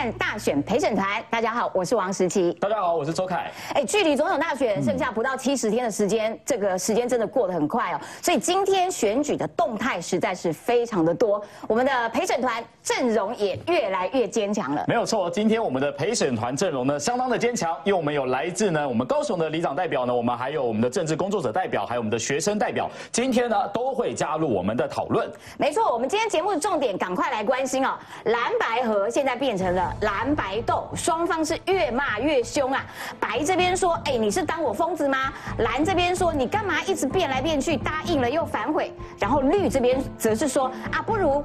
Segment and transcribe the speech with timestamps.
[0.00, 1.22] 看大选陪审团。
[1.28, 2.54] 大家好，我是王石琪。
[2.54, 3.50] 大家好，我是周凯。
[3.74, 8.00] 哎，距离总统大选剩下不到七十天的时间，这个时间真的过得很快哦。
[8.22, 14.86] 所以今天选举的动态实在是非常的多，我们的陪审团阵容也越来越坚强了。
[14.88, 25.30] 没有错，今天我们的陪审团阵容呢相当的坚强，因为我们有来自呢我们高雄的里长代表呢，我们还有我们的政治工作者代表，还有我们的学生代表，今天呢都会加入我们的讨论。
[25.58, 27.98] 没错，我们今天节目的重点，赶快来关心哦。
[28.24, 32.84] 蓝白河现在变成了蓝白斗，双方是越骂越凶啊。
[33.18, 35.32] 白这边说，哎，你是当我疯子吗？
[35.58, 38.92] 蓝这边说，你干嘛一直变来变去，答应了又反悔。
[39.18, 41.42] 然后绿这边则是说，啊，不如。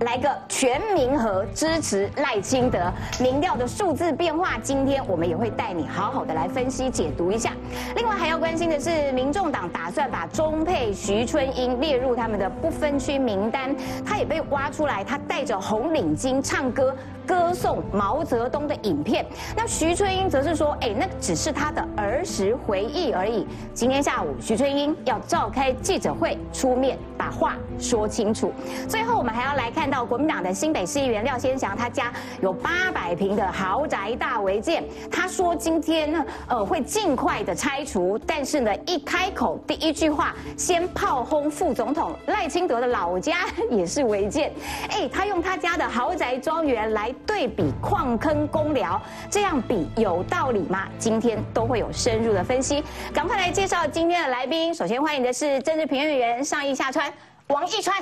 [0.00, 2.90] 来个全民和支持赖清德
[3.20, 7.52] 民调的数字变化，今天我们也会带你好好的来分析解读一下。
[7.94, 16.96] 另外还要关心的是，民众党打算把中配徐春英列入他们的不分区名单，他也被挖出来，他戴着红领巾唱歌。
[17.30, 19.24] 歌颂毛泽东的影片，
[19.56, 28.52] 那徐春英则是说：“哎，那只是他的儿时回忆而已。”今天下午，徐春英要召开记者会，出面把话说清楚。
[28.88, 44.52] 最后，我们还要来看到国民党的新北市议员廖先祥，他家有八百平的豪宅大违建，他说今天呢，呃，会尽快的拆除，但是呢，一开口第一句话，先炮轰副总统赖清德的老家也是违建。
[44.88, 47.14] 哎，他用他家的豪宅庄园来。
[47.26, 50.88] 对比矿坑公寮，这样比有道理吗？
[50.98, 54.74] 今天都会有深入的分析，赶快来介绍今天的来宾。
[54.74, 57.12] 首先欢迎的是政治评论员上义下川
[57.48, 57.96] 王义川。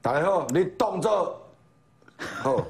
[0.00, 1.40] 大家好，你动作
[2.18, 2.64] 好。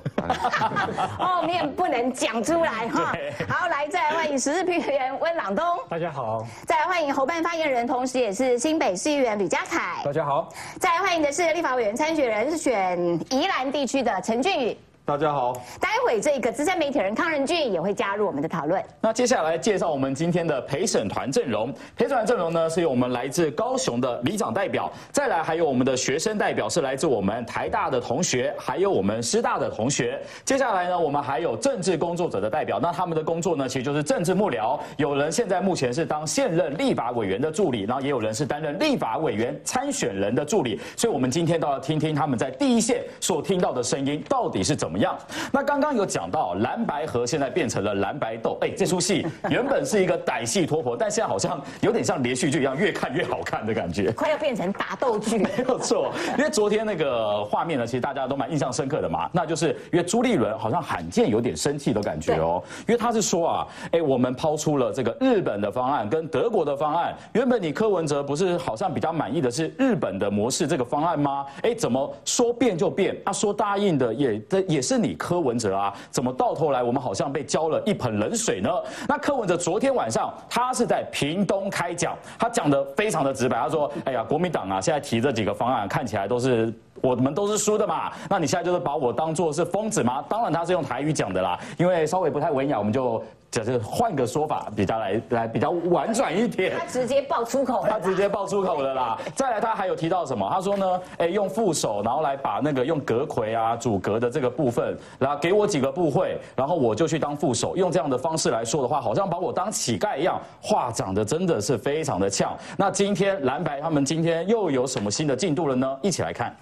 [1.19, 3.13] 后面不能讲出来哈。
[3.49, 5.65] 好，来再来欢迎时事评论员温朗东。
[5.89, 6.47] 大家好。
[6.65, 10.01] 再来欢迎侯办发言人，同时也是新北市议员吕家凯。
[10.05, 10.49] 大家好。
[10.81, 12.99] 再来欢迎的是立法委员参选人，是选
[13.31, 14.79] 宜兰地区的陈俊宇。
[15.07, 18.83] 大家好，待会这个资深媒体人康仁俊也会加入我们的讨论。
[19.03, 21.71] 那接下来介绍我们今天的陪审团阵容。
[21.95, 30.19] 陪审团阵容呢，是由我们来自高雄的里长代表，再来还有我们的学生代表，是来自我们台大的同学，还有我们师大的同学。
[30.43, 34.81] 接下来呢，我们还有政治工作者的代表，那他们的工作呢，其实就是政治幕僚。
[34.97, 40.81] 有人现在目前是当现任立法委员的助理，然后也有人是担任立法委员参选人的助理。
[40.97, 45.17] 所以，我们今天都要听听他们在第一线所听到的声音到底是怎么样。
[45.53, 55.39] 那刚刚有讲到蓝白河现在变成了蓝白斗，哎，这出戏 原本是一个歹戏拖婆，但现在好像有点像连续剧一样，越看越好看的感觉，快要变成打斗剧。
[55.39, 71.47] 没有错，因为昨天那个画面呢，其实大家都蛮印象深刻的嘛，那就是因为朱立伦好像罕见有点生气的感觉哦，因为他是说啊，哎，我们抛出了这个日本的方案跟德国的方案，原本你柯文哲不是好像比较满意的是日本的模式这个方案吗？
[71.63, 73.17] 哎，怎么说变就变？
[73.25, 75.15] 他说答应的也这也是你。
[75.25, 78.69] 柯文哲啊，怎么到头来我们好像被浇了一盆冷水呢？
[79.09, 93.23] 那柯文哲昨天晚上他是在屏东开讲，他讲的非常的直白，他说：“哎呀，国民党啊，现在提这几个方案看起来都是我们都是输的嘛，那你现在就是把我当做是疯子吗？”当然他是用台语讲的啦，因为稍微不太文雅，我们就。
[93.63, 96.73] 就是换个说法，比较来来比较婉转一点。
[96.77, 97.89] 他直接爆粗口了。
[97.89, 99.19] 他直接爆粗口了啦。
[99.37, 100.49] 再来，他还有提到什么？
[100.53, 107.77] 他说呢，哎，用副手，然后来把那个用隔魁啊、主阁的这个部分，然后给我几个部会，然后我就去当副手。
[107.77, 110.41] 用这样的方式来说的话，好像把我当乞丐一样。
[110.61, 112.57] 话讲的真的是非常的呛。
[112.77, 115.99] 那今天蓝白他们今天又有什么新的进度了呢？
[116.03, 116.55] 一起来看。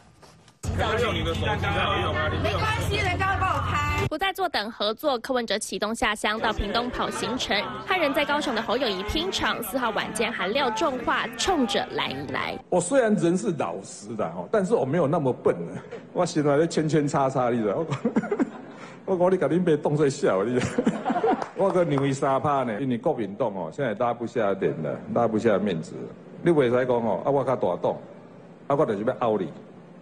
[0.70, 4.06] 没关系，人家会帮我开。
[4.08, 9.62] 不再坐等合作，柯文哲启动下乡到屏东跑行程，和人在高雄的侯友谊拼场。
[9.62, 12.56] 四号晚间还撂重话，冲着蓝营来。
[12.70, 15.80] 我虽然人是老实的哈，但是我没有那么笨呢。
[16.12, 17.84] 我现在在圈圈叉叉，你知道？
[19.04, 20.60] 我讲你赶紧别动最小，你。
[21.56, 25.92] 我个牛一沙怕呢，因为国民党哦，现在拉不下脸了，拉不下面子。
[26.42, 27.92] 你袂使讲哦，啊我较大党，
[28.68, 29.52] 啊我就是要拗你。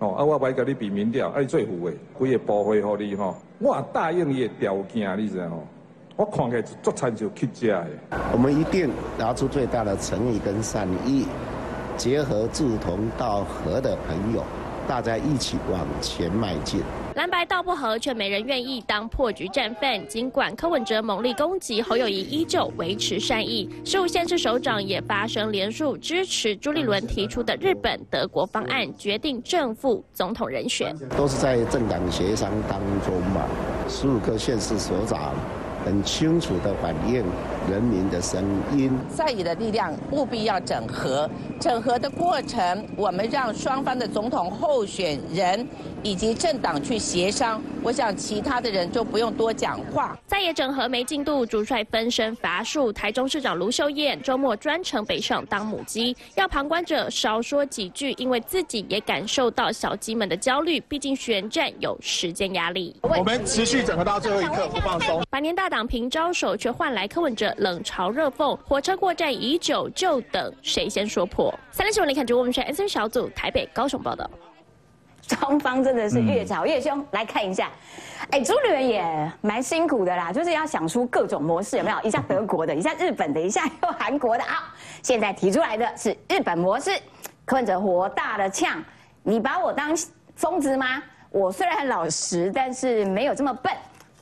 [0.00, 5.62] 哦，啊，我袂甲你比民调，啊，你最富的，规个部会互你吼，我答应伊的条件，你知吼？
[6.16, 7.86] 我看起来足惨就去食的。
[8.32, 11.26] 我们一定拿出最大的诚意跟善意，
[11.96, 14.42] 结合志同道合的朋友，
[14.88, 16.82] 大家一起往前迈进。
[17.16, 20.06] 蓝白道不合，却没人愿意当破局战犯。
[20.06, 23.68] 尽管柯文哲猛力攻击，侯友谊依旧维持善意。
[23.84, 30.96] 十五县市首长也发声联署，支持朱立伦提出的日本、德国方案，决定正副总统人选。
[31.16, 33.44] 都是在政党协商当中嘛。
[33.88, 35.34] 十五个县市首长
[35.84, 37.24] 很清楚的反映
[37.70, 38.44] 人民的声
[38.76, 38.90] 音。
[39.08, 41.30] 在野的力量务必要整合，
[41.60, 45.66] 整合的过程，我们让双方的总统候选人
[46.02, 47.62] 以及政党去协商。
[47.82, 50.18] 我想其他的人就不用多讲话。
[50.26, 52.92] 在野整合没进度，主帅分身乏术。
[52.92, 60.80] 台中市长卢秀燕周末专程北上当母鸡，要旁观者少说几句，因为自己也感受到小鸡们的焦虑。
[60.80, 62.96] 毕竟选战有时间压力。
[63.02, 65.22] 我们持续整合到最后一刻，不放松。
[65.30, 68.58] 百年大党平招手，却换来柯文哲冷嘲热讽。
[68.66, 71.54] 火车过站已久，就等谁先说破。
[71.70, 74.28] 三立新闻连看主我们是 S N 小组台北高雄报道。
[75.22, 77.70] 双方真的是越吵越凶，来看一下。
[78.30, 82.00] 哎，朱立伦也蛮辛苦的啦，就是要想出各种模式，有没有？
[82.02, 84.74] 一下德国的， 一下日本的，一下又韩国的啊。
[85.02, 86.90] 现在提出来的是日本模式，
[87.44, 88.82] 柯文哲火大的呛
[89.22, 89.94] ：“你把我当
[90.34, 91.00] 疯子吗？
[91.30, 93.72] 我虽然很老实，但是没有这么笨。”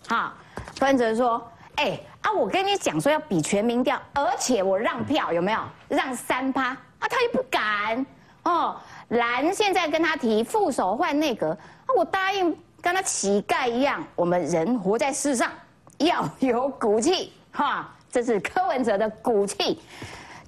[0.09, 0.35] 哈，
[0.79, 1.43] 柯文哲说
[1.79, 5.61] ：“哎啊，我跟你讲说要比全民调，而且我让票有没有？
[5.89, 6.79] 让三趴啊，
[7.09, 8.05] 他又不敢
[8.43, 8.77] 哦。”
[9.11, 11.57] 蓝现在跟他提副手换内阁，
[11.97, 15.51] 我答应跟他乞丐一样，我们人活在世上
[15.99, 19.81] 要有骨气，哈，这是柯文哲的骨气。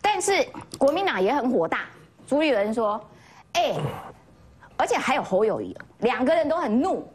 [0.03, 0.45] 但是
[0.79, 1.83] 国民党也很火大，
[2.27, 3.01] 朱立伦说，
[3.53, 3.77] 哎，
[4.77, 7.09] 而且还有侯友谊，两个人都很怒，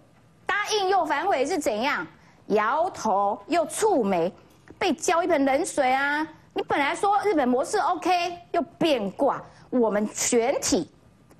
[0.45, 2.07] 答应又反悔是怎样？
[2.47, 4.31] 摇头又蹙眉，
[4.77, 6.27] 被浇一盆冷水啊！
[6.53, 8.09] 你本来说日本模式 OK，
[8.51, 10.89] 又变卦，我们全体。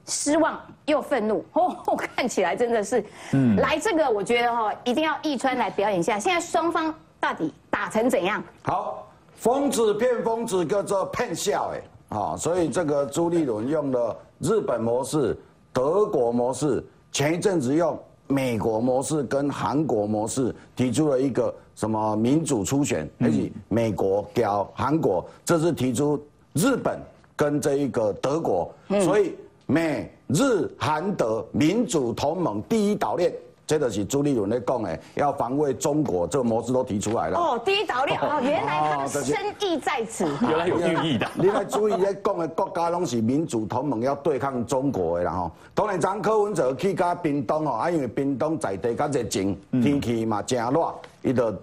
[0.07, 3.03] 失望又愤怒 哦，看起来真的是，
[3.33, 6.19] 嗯，来这个我觉得哈，一定要易川来表演一下。
[6.19, 8.43] 现在双方到底打成怎样？
[8.61, 15.35] 好，疯子骗疯子，叫做骗笑哎，啊，所以这个朱立伦用了日本模式、
[15.73, 26.21] 德国模式，前一阵子用美国模式跟韩国模式，提出了一个什么民主初选，而且美国跟韩国，这是提出
[26.53, 26.99] 日本
[27.35, 28.73] 跟这一个德国，
[29.03, 29.35] 所以。
[29.67, 33.33] 美日韩德民主同盟第一岛链，
[33.67, 37.37] 这个是朱立伦咧讲的，要防卫中国，这个模式都提出来了。
[37.39, 41.27] 哦，第一岛链哦， 原来他的深意在此， 原来有寓 意的。
[41.33, 45.51] 你来注意咧讲的国家拢是民主同盟，要对抗中国的啦吼。
[45.73, 51.53] 当然，张柯文哲去加冰冻哦，啊，因为冰冻在地较热情，天气嘛正热，伊就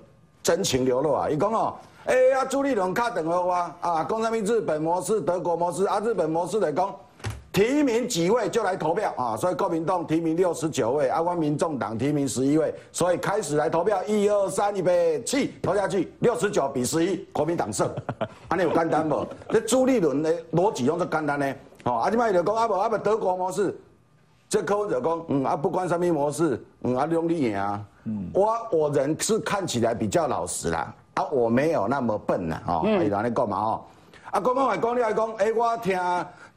[0.43, 1.31] 真情流露啊。
[1.31, 1.75] 伊讲哦，
[2.07, 6.93] 哎呀，朱立伦卡等我啊，啊，讲什么日本模式、德国模式啊，日本模式来讲。
[7.53, 9.37] 提名几位就来投票啊！
[9.37, 17.91] 所以国民党提名六十九位，阿光民众党提名十一位，所以开始来投票，一二三，预备起，投下去，六十九比十一，国民党胜。
[18.49, 19.27] 安尼有简单无？
[19.51, 21.55] 这朱立伦的逻辑用这简单呢？
[21.85, 23.79] 哦，阿即摆就讲阿无阿无德国模式，
[24.49, 27.85] 这柯文就讲，嗯啊不管什么模式，嗯啊用你赢啊。
[28.05, 33.85] 嗯，我我人是看起来比较老实啦，啊我没有那么笨啦，哦，伊安尼讲嘛哦，
[34.31, 36.01] 啊国民来讲你来讲，哎我听。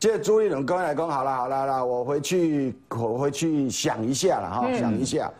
[0.06, 5.32] 这朱立伦刚才讲好了，好了啦，我回去，我回去想一下了哈，想一下，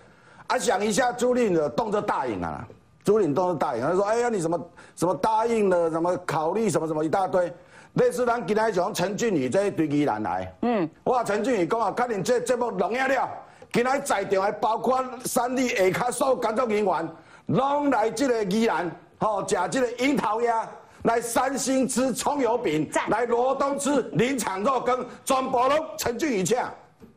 [0.48, 2.68] 啊，想一下，朱立伦动作大应啊，
[3.04, 4.60] 朱立伦动作大应，他说，哎呀，你什么
[4.96, 7.54] 什么答应了，什么考虑什么什么一大堆，
[7.94, 13.30] 类似咱今天从陈俊宇这一堆依然来，嗯，我陈俊宇讲啊，看你这节目龙眼了，
[13.72, 17.10] 今天在场还包括三立下卡所有工作人员，
[17.46, 18.90] 拢来这个宜兰，
[19.20, 20.68] 吼，食这个樱桃鸭。
[21.06, 26.58] 来三星吃葱油饼，来罗东吃林场肉羹，全部拢陈俊宇请。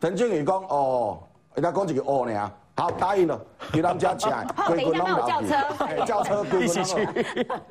[0.00, 1.18] 陈俊宇讲哦，
[1.54, 3.40] 人家讲一个哦呢，好答应了，
[3.72, 4.30] 给 他们家请，
[4.68, 7.08] 等一下帮我叫车，叫车 一起去。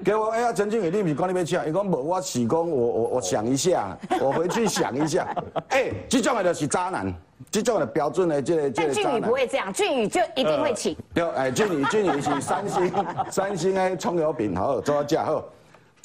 [0.03, 1.59] 给我哎呀，陈俊宇，你唔是讲你要请？
[1.67, 5.27] 伊讲无，我是讲我我我想一下， 我回去想一下。
[5.69, 7.13] 哎，这种的就是渣男，
[7.51, 10.97] 这种的标准的这个这个俊宇不会这样，俊宇就一定会请。
[11.13, 12.91] 对，哎，俊宇俊宇是三星
[13.29, 15.43] 三星的葱油饼，好做价好。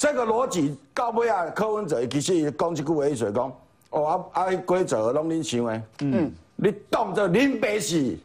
[0.03, 3.53] 这个逻辑到尾啊，柯文哲其实讲一句话，伊就讲，
[3.91, 8.17] 哦啊啊规则拢恁想的，嗯，你当作林北是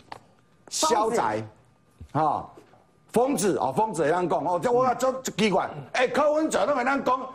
[0.68, 1.40] 小仔，
[2.12, 2.50] 哈，
[3.12, 7.26] 疯子哦，疯子会啷讲哦，这我做奇怪，哎，柯文哲拢会啷讲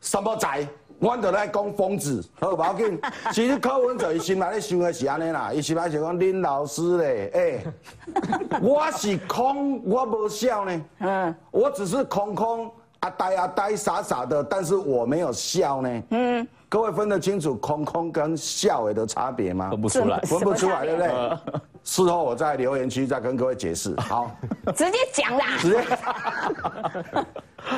[0.00, 0.68] 什么仔？
[0.98, 3.00] 我就来讲疯子，好无要紧。
[3.32, 12.68] 其实柯文哲伊心内咧想的是安尼啦，伊心内想讲林老师咧，哎， 我是空，我无笑呢，嗯，我只是空空。
[13.06, 16.02] 阿呆啊呆傻傻的，但是我没有笑呢。
[16.10, 19.70] 嗯，各位分得清楚空空跟笑的差别吗？
[19.70, 21.60] 分不出来，分不出来，对不对？
[21.84, 23.94] 事后我在留言区再跟各位解释。
[24.00, 24.30] 好，
[24.74, 25.44] 直接讲啦。
[25.58, 25.84] 直接。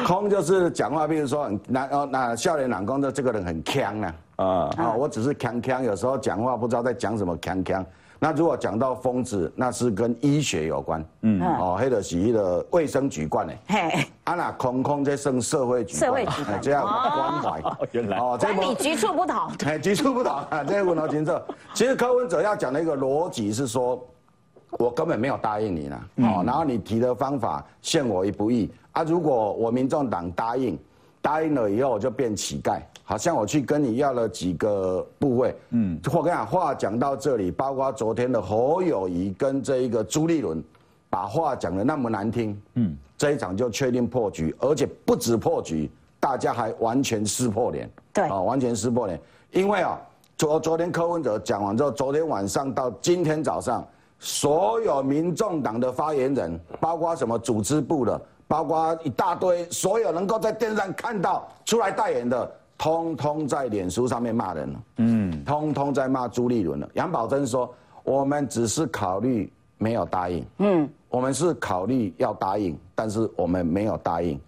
[0.07, 4.47] 空就是讲话，比如说那哦那笑脸男公的这个人很腔啊啊
[4.79, 4.93] 啊！
[4.97, 7.85] 我只是腔腔，有时候讲话不知道在讲什么腔腔。
[8.21, 18.19] 那如果讲到疯子，那是跟医学有关，嗯，哦，黑的是那个卫生局管呢，嘿，啊那空空这算社会局，社会局哎这样关怀，原来。
[18.19, 19.37] 哦这你局处不同。
[19.65, 20.33] 哎，局处不同。
[20.33, 21.33] 啊， 这个问题清楚。
[21.75, 24.05] 其实柯文哲要讲的一个逻辑是说，
[24.73, 28.69] 我根本没有答应你呢，哦，然后你提的方法陷我于不义。
[28.93, 29.05] 啊。
[29.05, 30.77] 如果我民众党答应，
[31.29, 40.65] 答应了以后我就变乞丐，好像我去跟你要了几个部位，嗯，我跟你讲，话讲到这里，包括昨天的侯友谊跟这一个朱立伦，
[41.11, 48.25] 把话讲的那么难听，嗯，这一场就确定破局，而且不止破局，大家还完全撕破脸，对。
[48.25, 49.21] 啊，完全撕破脸，
[49.53, 50.01] 因为啊，
[50.39, 53.87] 昨昨天柯文哲讲完之后，昨天晚上到今天早上，
[54.19, 58.19] 所有民众党的发言人，包括什么组织部的，
[58.49, 66.89] 包括一大堆，所有能够在电视上看到出来代言的，通通在脸书上面骂人了，嗯，通通在骂朱立伦了。
[66.95, 74.41] 杨宝珍说，我们只是考虑没有答应，嗯，我们是考虑要答应，但是我们没有答应。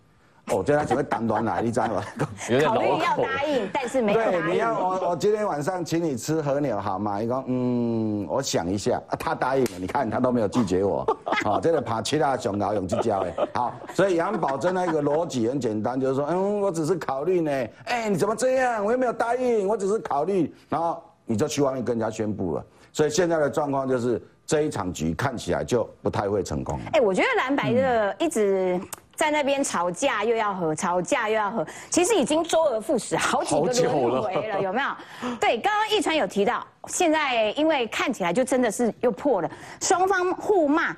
[0.50, 2.02] 哦，这样只会当端来，你知道吗？
[2.50, 3.16] 有点考虑要。
[3.16, 7.22] 答应，但是没有答对，你要我我今天晚上请你吃和牛好吗？
[7.22, 11.06] 一个嗯，我想一下，啊、他答应了，你看他都没有拒绝我，
[11.44, 17.50] 好、 这个爬七大熊老勇去教哎，好，所以杨宝珍那个逻辑很简单，就是说，嗯，我只是考虑呢，
[17.84, 18.84] 哎，你怎么这样？
[18.84, 26.78] 我又没有答应，我只是考虑，然后你就去外面跟人家宣布了，所以现在的状况就是这一场局看起来就不太会成功。
[26.92, 28.80] 哎、我觉得蓝白的一直
[29.20, 35.36] 在那边吵架，又要和，吵架又要和，其实已经周而复始好几个轮回了，有没有？
[35.38, 40.96] 对，刚刚一川有提到，现在因为看起来就真的是又破了，双方互骂，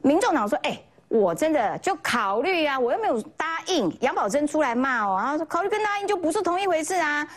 [0.00, 3.94] 民众党说，哎、我真的就考虑啊，我又没有答应。
[4.00, 7.28] 杨宝珍出来骂哦，然后说考虑跟答应就不是同一回事啊，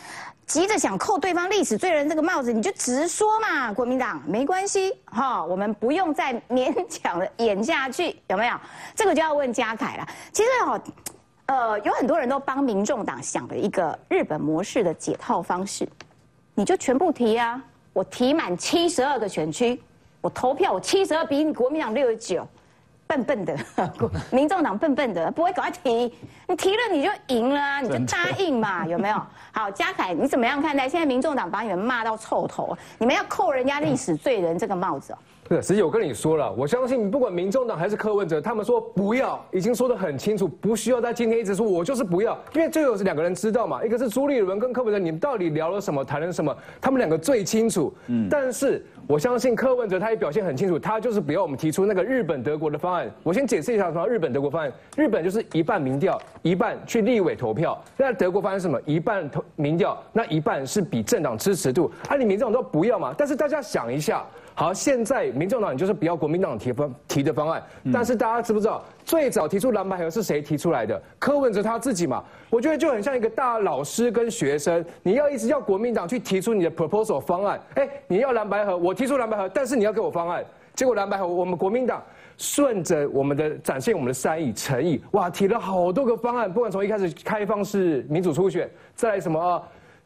[0.52, 8.54] 急着想扣对方历史罪人这个帽子，你就直说嘛，国民党没关系哈，我们不用再勉强的演下去，有没有？
[8.94, 10.06] 这个就要问嘉凯了。
[10.30, 10.82] 其实哦，
[11.46, 15.88] 呃，有很多人都帮民众党想了一个日本模式的解套方式，
[16.54, 17.58] 你就全部提啊，
[17.94, 19.82] 我提满七十二个选区，
[20.20, 22.46] 我投票我七十二比你国民党六十九。
[23.12, 23.56] 笨笨的，
[24.32, 26.14] 民众党笨笨的，不会赶快提，
[26.48, 29.22] 你提了你就赢了啊，你就答应嘛， 有没有？
[29.52, 35.18] 好，嘉凯，你怎么样看待现在民众党把你们骂到臭头，你们要扣人家历史罪人这个帽子哦？
[35.52, 47.92] 对，实际我跟你说了，我相信不管民众党还是柯文哲，他们说不要，已经说得很清楚，不需要在今天一直说我就是不要，因为这有两个人知道嘛，一个是朱立伦跟柯文哲，你们到底聊了什么，谈了什么，他们两个最清楚。
[48.06, 53.06] 嗯，但是我相信柯文哲他也表现很清楚，他就是不要我们提出那个日本德国的方案。
[53.22, 57.78] 我先解释一下什么日本德国方案，日本就是一半民调，一半去立委投票。
[57.98, 58.80] 那德国方案是什么？
[58.86, 61.92] 一半投民调，那一半是比政党支持度。
[62.08, 63.14] 啊，你民众党都不要嘛？
[63.18, 64.24] 但是大家想一下。
[64.54, 71.00] 好，现在民众党就是不要国民党提方提的方案，但是大家知不知道最早提出蓝白合是谁提出来的？
[71.18, 80.44] 柯文哲他自己嘛，我觉得就很像一个大老师跟学生，你要一直要国民党去提出你的 proposal 方案，哎，你要蓝白合，我提出蓝白合，但是你要给我方案，
[80.74, 82.02] 结果蓝白合我们国民党
[82.36, 89.62] 顺着我们的展现我们的善意诚意，哇，提了好多个方案，不管从一开始开放式民主初选，再来什么啊。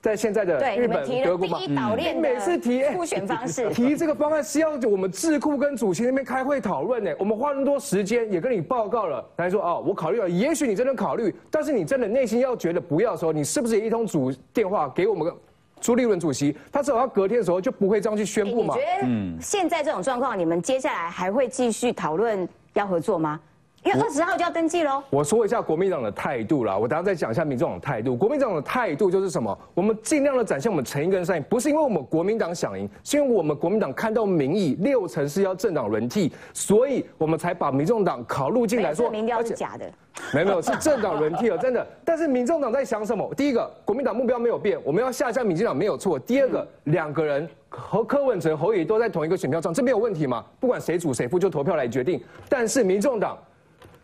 [0.06, 7.10] 在现在的，日本你们提、德国嘛，了第一岛链每次提 哎初选方式， 提这个方案是要我们智库跟主席那边开会讨论呢。
[7.18, 15.32] 我们花那么多时间，也跟你报告了，来说哦，我考虑了，也许你真的考虑，但是你真的内心要觉得不要的时候，你是不是也一通主电话给我们
[15.80, 16.56] 朱立伦主席？
[16.70, 18.86] 他至少要隔天的时候就不会这样去宣布嘛你觉。
[18.86, 23.40] 得现在这种状况，你们接下来还会继续讨论要合作吗？
[23.86, 25.00] 因为二十号就要登记喽。
[25.10, 28.16] 我说一下国民党的态度啦，我等下再讲一下民众党的态度。
[28.16, 29.56] 国民党的态度就是什么？
[29.74, 39.86] 我们尽量的展现我们诚意跟善意，不是因为我们国民党想赢，是因为我们国民党看到民意六成是要政党轮替，所以我们才把民众党考入进来说，这民调是假的，
[40.34, 41.86] 没有没有，是政党轮替了， 真的。
[42.04, 43.32] 但是民众党在想什么？
[43.36, 46.18] 第一个，国民党目标没有变，我们要下架民进党没有错。
[46.18, 50.44] 第二个，两个人和柯文哲、侯友都在同一个选票上，这没有问题嘛？
[50.58, 52.20] 不管谁主谁负，就投票来决定。
[52.48, 53.38] 但是民众党。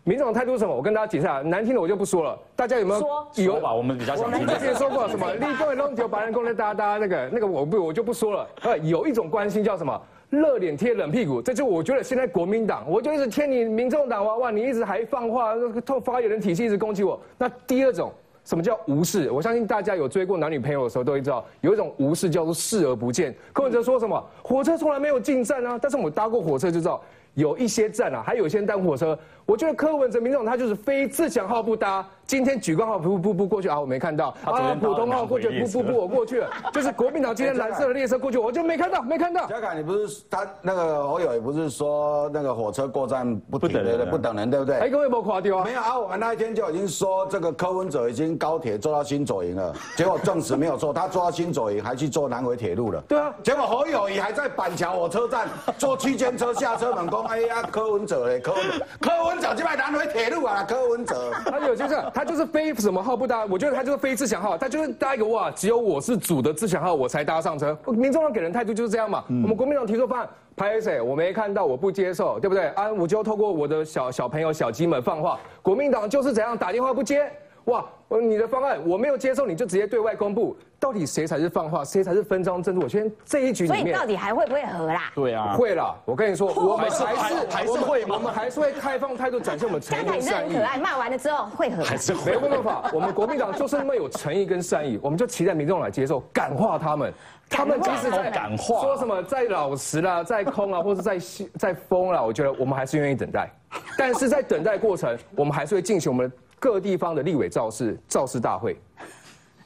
[0.05, 0.75] 民众党态度是什么？
[0.75, 2.37] 我跟大家解释一下，难听的我就不说了。
[2.55, 3.73] 大家有没有说有吧？
[3.73, 5.33] 我们比较想听之前说过什么？
[5.35, 8.47] 立功龙九白人功的哒哒那个那个我不我就不说了。
[8.63, 10.01] 呃，有一种关心叫什么？
[10.29, 15.53] 热脸贴冷屁股，这就我觉得现在国民党，我就一直贴你民众党哇哇，你一直还放话，
[15.85, 17.19] 透发言人体系一直攻击我。
[17.37, 18.11] 那第二种。
[18.45, 19.31] 什么叫无视？
[19.31, 23.33] 我相信大家有追过男女朋友的时候都会知道，有一种无视叫做视而不见。
[23.53, 24.21] 柯文哲说什么？
[24.41, 25.79] 火车从来没有进站啊！
[25.81, 27.01] 但是我们搭过火车就知道，
[27.33, 29.17] 有一些站啊，还有一些单火车。
[29.45, 39.45] 我觉得柯文哲民众他就是非自强号不搭，今天举光号不不不过去啊，我没看到啊，普通号过去不不不我过去了， 就是国民党今天蓝色的列车过去，我就没看到没看到。
[39.47, 44.79] 嘉凯，你不是他那个侯友也不是说那个火车过站不不等人不等人对不对？
[44.79, 45.65] 哎，各位没垮掉啊？
[45.65, 53.01] 没有啊，我们那一天就已经说这个柯文哲已经高铁坐到新左营了， 结果证实没有错，他坐到新左营还去坐南回铁路了。
[53.07, 58.53] 对啊，结果侯友谊还在板桥火车站坐区间车下车门工，哎呀，柯文哲嘞，柯
[58.99, 61.31] 柯文哲就在 南回铁路啊，柯文哲。
[61.45, 67.77] 他有就是他就是非什么号不搭，我觉得他就是非自强号，他就是搭一个哇，只有我是主的自强号我才搭上车。
[67.87, 72.67] 民众党给人态度就是这样嘛，我们国民党提出方案，拍谁我没看到，我不接受，对不对？
[72.69, 77.29] 啊，我就透过我的小小朋友小鸡们放话，国民党就是怎样打电话不接。
[77.65, 77.85] 哇，
[78.21, 82.83] 你的方案我没有接受，你就直接对外公布，到底谁才是放话，谁才是分赃证据？
[82.83, 85.11] 我先这一局里面，所以到底还会不会和啦？
[85.15, 85.95] 对啊，会啦。
[86.03, 87.03] 我跟你说， 我们还是
[87.49, 88.15] 还是会吗？
[88.15, 90.53] 我们还是会开放态度，展现我们诚意跟善意。
[90.53, 92.91] 可爱，骂完了之后会和，还是没有办法。
[92.93, 97.13] 我们国民党就是那么有诚意跟善意，我们就期待民众来接受，感化他们。
[97.49, 101.17] 他们即使在感化，说什么在老实啦，在空啊， 或者在
[101.57, 103.49] 在疯了，我觉得我们还是愿意等待。
[103.97, 106.29] 但是在等待过程，我们还是会进行我们。
[106.59, 108.79] 各地方的立委造势造势大会，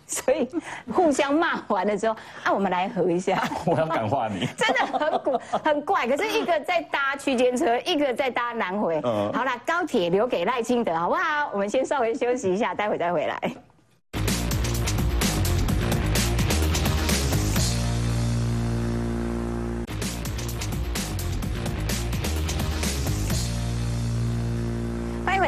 [0.09, 0.47] 所以
[0.93, 3.43] 互相骂完了之后，啊，我们来合一下。
[3.67, 6.07] 我要感化你， 真的很古很怪。
[6.07, 9.01] 可是一个在搭区间车，一个在搭南回。
[9.03, 11.49] 嗯，好了，高铁留给赖清德，好不好？
[11.51, 13.37] 我们先稍微休息一下，待会再回来。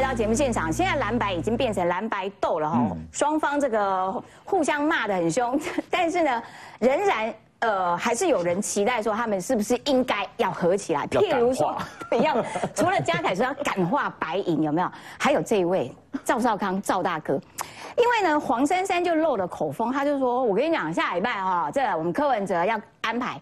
[0.09, 4.11] 到节目现场，现在蓝白已经变成蓝白斗了哈，双方这个
[4.43, 6.41] 互相骂的很凶， 但是呢，
[6.79, 11.77] 仍然呃还是有人期待说他们是不是应该要合起来，譬如说
[12.23, 14.91] 要除了嘉凯说要感化白银有没有？
[15.19, 15.93] 还有这一位
[16.25, 17.39] 赵少康赵大哥，
[17.95, 23.39] 因为呢黄珊珊就漏了口风，他就说我跟你讲下礼拜哈，这我们柯文哲要安排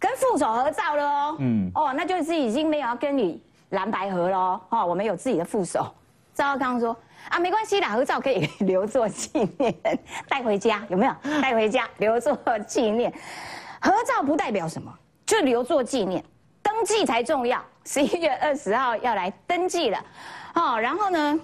[0.00, 3.40] 跟副手合照了哦，嗯哦，那就是已经没有要跟你。
[3.72, 5.86] 蓝白合喽，哦，我们有自己的副手。
[6.34, 6.96] 赵少康说
[7.28, 9.74] ：“啊，没关系啦，合照可以 留作纪念，
[10.28, 11.14] 带回家有没有？
[11.42, 12.36] 带回家留作
[12.66, 13.12] 纪念。
[13.80, 14.92] 合照不代表什么，
[15.26, 16.24] 就留作纪念，
[16.62, 17.62] 登记才重要。
[17.84, 19.98] 十一月二十号要来登记了，
[20.54, 21.38] 哦，然后呢，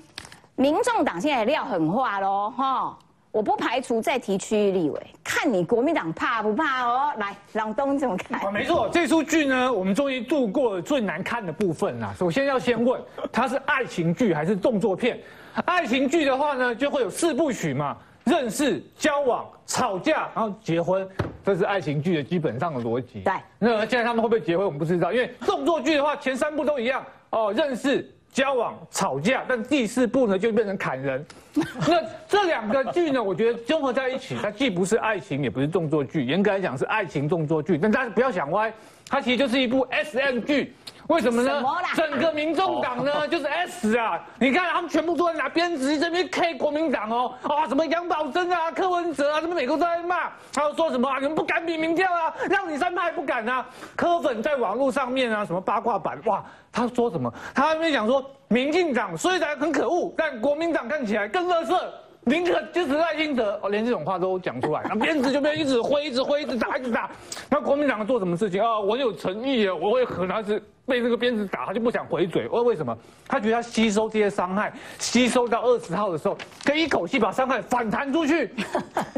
[0.55, 2.98] 民众党现在料很化喽，哈。”
[3.31, 7.12] 我不排除再提区域立委，看你国民党怕不怕哦。
[7.19, 8.53] 来，朗东怎么看？
[8.53, 12.14] 没错，这出剧呢，我们终于度过了最难看的部分啦。
[12.19, 15.21] 首先要先问，它是爱情剧还是动作片？
[15.67, 21.07] 爱情剧的话呢，就会有四部曲嘛：认识、交往、吵架，然后结婚。
[21.45, 23.21] 这是爱情剧的基本上的逻辑。
[23.21, 23.33] 对。
[23.59, 25.12] 那现在他们会不会结婚，我们不知道。
[25.12, 28.11] 因为动作剧的话，前三部都一样哦，认识。
[28.33, 31.25] 交往吵架，但第四部呢就变成砍人。
[31.55, 37.77] 那这两个剧呢，我觉得综合在一起，它既不是爱情，也不是动作剧，严格来讲是爱情动作剧。
[37.77, 38.73] 但大家不要想歪，
[39.09, 40.73] 它其实就是一部 S M 剧。
[41.09, 41.64] 为什么呢？
[41.97, 44.23] 整个民众党呢就是 S 啊！
[44.38, 53.66] 你看他们全部都在拿鞭子这边 K 国民党哦啊，什么杨宝珍啊、柯文哲啊，什么美国都在骂，还有说什么啊，你们不敢比民调啊，让你三派不敢啊。
[53.97, 57.33] 柯粉在网络上面啊，什么八卦版哇，他说什么？
[57.55, 61.90] 他那边讲说，民进党虽然很可恶，但国民党看起来更乐色。
[62.25, 67.09] 宁可支持赖清德，哦，连这种话都讲出来，那鞭子就被一直挥，一直挥，一直打，一直打。
[67.49, 68.79] 那国民党做什么事情啊？
[68.79, 70.62] 我有诚意啊，我会可能是。
[70.88, 72.48] 被这个鞭子打，他就不想回嘴。
[72.48, 72.96] 为为什么？
[73.29, 78.51] 他觉得他吸收这些伤害，吸收到二十号的时候，可以一口气把伤害反弹出去，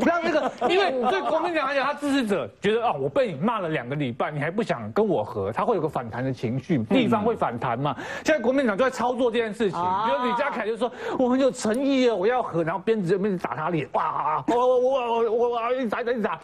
[0.05, 7.97] 让那个，因为对国民党来讲，他支持者觉得啊，我被你骂了两个礼拜，你还不想跟我和，他会有个反弹的情绪，地方会反弹嘛。
[8.25, 16.41] 现在国民党就在操作这件事情，比如李家凯就说我很有诚意啊，我要和，然后鞭子就鞭子打他脸，哇，我我我我我一打一打一打，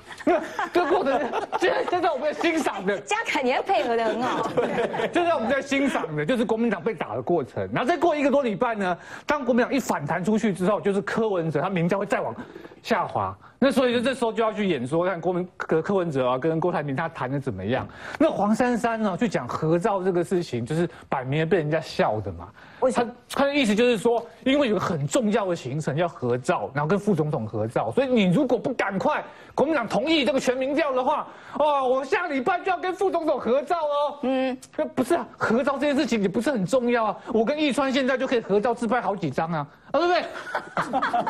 [0.73, 1.21] 这个 过程
[1.59, 4.49] 现在现在我们在欣赏的，家凯你还配合的很好。
[5.17, 7.67] 就在我们在欣赏的，就是国民党被打的过程。
[7.73, 12.37] 然后再过一个多礼拜呢，当国民党一反弹出去之后，就是柯文哲他名将会再往
[12.83, 13.35] 下滑。
[13.59, 17.89] 那所以就这时候就要去演说，看国民柯柯文哲啊跟郭台铭他谈的怎么样。
[18.19, 22.49] 那黄珊珊呢，就讲合照这个事情，就是摆明了被人家笑的嘛。
[22.93, 31.27] 他他的意思就是说，因为有个很重要的行程要合照，然后跟副总统合照，所以你如果不赶快，国民党同意这个全民调的话，
[31.59, 34.19] 哦，我下礼拜就要跟副总统合照哦。
[34.23, 37.17] 嗯，那不是啊，合照这件事情也不是很重要啊。
[37.33, 40.25] 我跟易川现在就可以合照自拍好几张啊，啊对不对？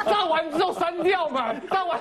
[0.10, 2.00] 照完之后删掉嘛，照完。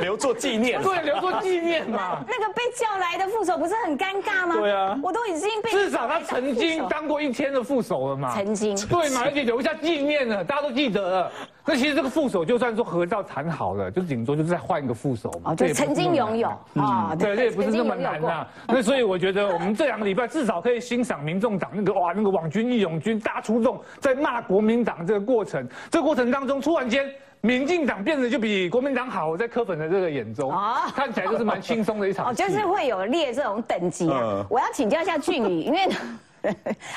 [0.00, 0.82] 留作纪念。
[0.82, 2.18] 对，留作纪念嘛。
[2.26, 4.56] 那个被叫来的副手不是很尴尬吗？
[4.56, 8.34] 对啊我都已经被至少他曾经当过一天的副手了嘛。
[8.34, 11.32] 曾经对嘛，而且留下纪念了，大家都记得了。
[11.64, 15.52] 那其实这个副手就算说合照谈好了，就顶多就是再换一个副手嘛。
[15.52, 18.46] 哦，就曾经拥有啊，对，这也不是那么难呐。
[18.68, 27.08] 那所以我觉得我们这两个礼拜至少可以欣赏民众党那个哇，那个网军义勇军大出动，在骂国民党这个过程，这个过程当中突然间。
[27.42, 34.44] 民进党变得就比国民党好，我在柯粉的这个眼中，哦看起来就是蛮轻松的一场 哦，就是会有列这种等级啊嗯。
[34.50, 35.86] 我要请教一下俊宇，因为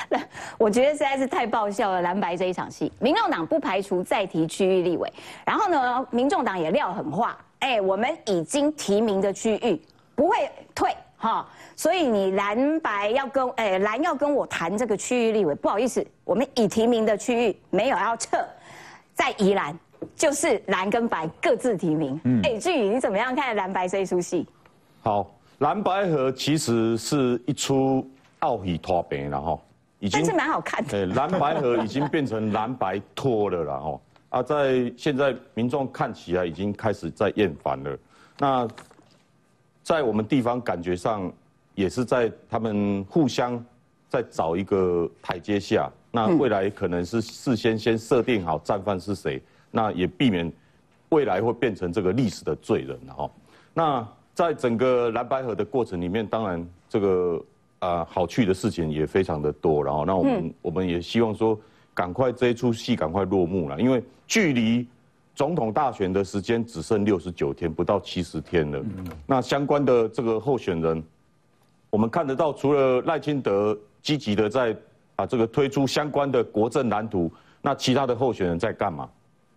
[0.58, 5.12] 我觉得实在是太爆笑了，蓝白这一场戏，民众党不排除再提区域立委，
[5.44, 9.80] 然后呢，民众党也撂狠话，哎，我们已经提名的区域
[10.14, 18.38] 不会退哈，所以你蓝白要跟哎蓝要跟我谈这个区域立委，不好意思，我们已提名的区域没有要撤，
[19.14, 19.78] 在宜兰。
[20.16, 24.48] 就是蓝跟白各自提名，哎、俊宇你怎么样看蓝白这一出戏？
[25.02, 28.10] 好，蓝白河其实是一出
[28.40, 29.58] 奥喜托白了哈，
[29.98, 30.90] 已但是蛮好看的。
[30.90, 34.00] 对，蓝白河已经变成蓝白拖了了哈。
[34.30, 37.98] 啊，在现在民众看起来已经开始在厌烦了。
[38.38, 38.68] 那
[39.82, 41.32] 在我们地方感觉上，
[41.74, 43.62] 也是在他们互相
[44.08, 45.90] 在找一个台阶下。
[46.12, 50.50] 那未来可能是事先先设定好战犯是谁，那也避免
[51.10, 53.30] 未来会变成这个历史的罪人哈。
[53.74, 57.40] 那在整个蓝白河的过程里面，当然这个
[57.80, 61.58] 啊、好去的事情也非常的多，然后那我们、我们也希望说，
[61.92, 64.86] 赶快这一出戏赶快落幕了，因为距离
[65.34, 68.84] 总统大选的时间只剩六十九天，不到七十天了。
[69.26, 71.02] 那相关的这个候选人，
[71.88, 74.76] 我们看得到，除了赖清德积极的在
[75.16, 79.08] 啊这个推出相关的国政蓝图，那其他的候选人在干嘛？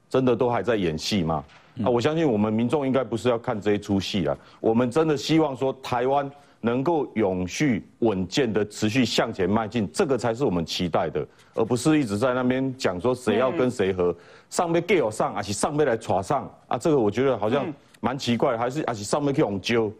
[0.09, 1.43] 真的都还在演戏吗？
[1.83, 6.31] 啊，我相信我们民众应该不是要看这一出戏了，我们真的希望说台湾
[6.65, 14.15] 能够永续稳健的持续向前迈进，这个才是我们期待的，而不是一直在那边讲说谁要跟谁合，
[14.49, 16.78] 上面 get 上，还是上面来耍上啊？
[16.78, 17.65] 这个我觉得好像
[17.99, 19.91] 蛮奇怪，还是还是上面去用揪，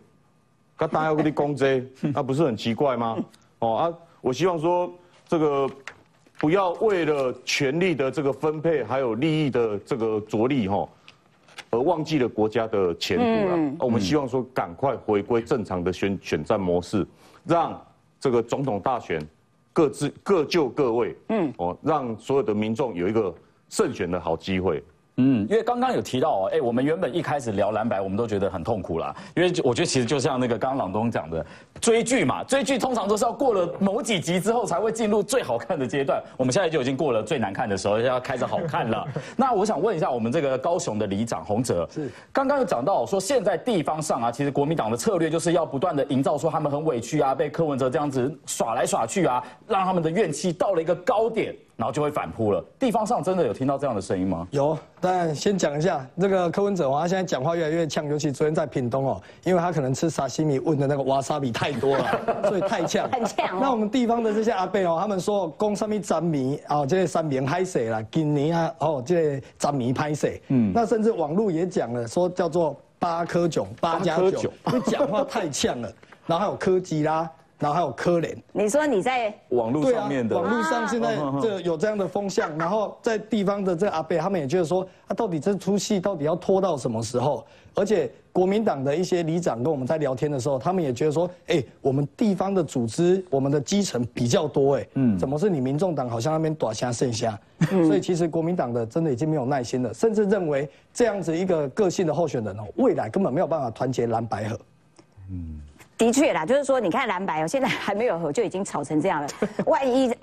[0.78, 3.17] 他当然要跟你攻击，那不是很奇怪吗？
[3.60, 4.89] 哦啊，我希望说
[5.28, 5.69] 这个
[6.39, 10.88] 不要为了权力的这个分配，还有利益的这个着力哈，
[11.73, 13.55] 而忘记了国家的前途了。
[13.55, 17.05] 嗯我们希望说赶快回归正常的选选战模式，
[17.43, 17.79] 让
[18.19, 19.19] 这个总统大选
[19.73, 23.33] 各自各就各位，嗯，哦，让所有的民众有一个
[23.69, 24.83] 胜选的好机会。
[25.17, 31.45] 嗯，因为刚刚有提到哦，哎，我们原本一开始聊蓝白，我们都觉得很痛苦啦，因为我觉得其实就像那个刚刚朗东讲的，
[31.80, 39.06] 追剧嘛，追剧通常都是要过了某几集之后才会进入最好看的阶段，我们现在就已经过了最难看的时候，要开始好看了。
[39.38, 42.10] 那我想问一下，我们这个高雄的里长洪哲，是。
[42.32, 52.63] 刚刚有讲到说，现在地方上啊，其实国民党的策略就是要不断的营造说他们很委屈啊，被柯文哲这样子耍来耍去啊，让他们的怨气到了一个高点，然后就会反扑了。
[52.80, 54.48] 地方上真的有听到这样的声音吗？
[54.52, 63.04] 有，但先讲一下这个柯文哲哦，他现在讲话越来越呛，尤其昨天在屏东哦，因为他可能吃沙西米问的那个瓦沙比太多了，所以太呛。
[63.12, 70.41] 很呛哦那我们地方的这些阿伯哦，他们说公上面沾米哦，这些三明拍谁啦，今年啊哦，这个沾米拍谁？
[70.48, 75.91] 嗯，那甚至网络也讲了，说叫做八颗囧，八加囧，因为讲话太呛了，
[76.26, 77.30] 然后还有柯基啦，
[77.63, 78.38] 然后还有科联。
[78.52, 87.45] 你说你在网络上面，的，网络上现在这有这样的风向，然后在地方的这阿贝，他们也觉得说，啊，到底这出戏到底要拖到什么时候？
[87.76, 97.39] 而且国民党的一些里长跟我们在聊天的时候，他们也觉得说，哎，我们地方的组织，我们的基层比较多，哎，嗯，怎么是你民众党好像那边短虾剩下？
[97.69, 104.60] 所以其实国民党的真的已经没有耐心了，甚至认为这样子一个个性的候选人哦，未来根本没有办法团结蓝白河。
[106.04, 109.28] 的确啦，就是说，你看蓝白哦，现在还没有合就已经吵成这样了。
[109.66, 110.13] 万一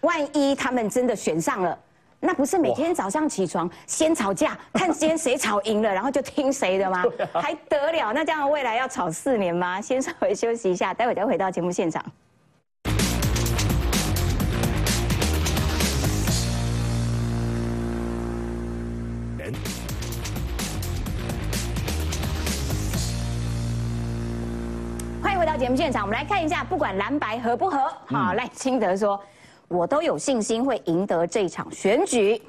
[0.00, 1.78] 万一他们真的选上了，
[2.18, 7.04] 那不是每天早上起床先吵架，看今天谁吵赢了，然后就听谁的吗？
[7.34, 8.14] 还得了？
[8.14, 9.78] 那这样未来要吵四年吗？
[9.78, 12.02] 先稍微休息一下，待会再回到节目现场。
[25.46, 29.20] 回到节目现场，我们来看一下，不管蓝白合不合，好，赖清德说，
[29.68, 32.42] 我都有信心会赢得这场选举，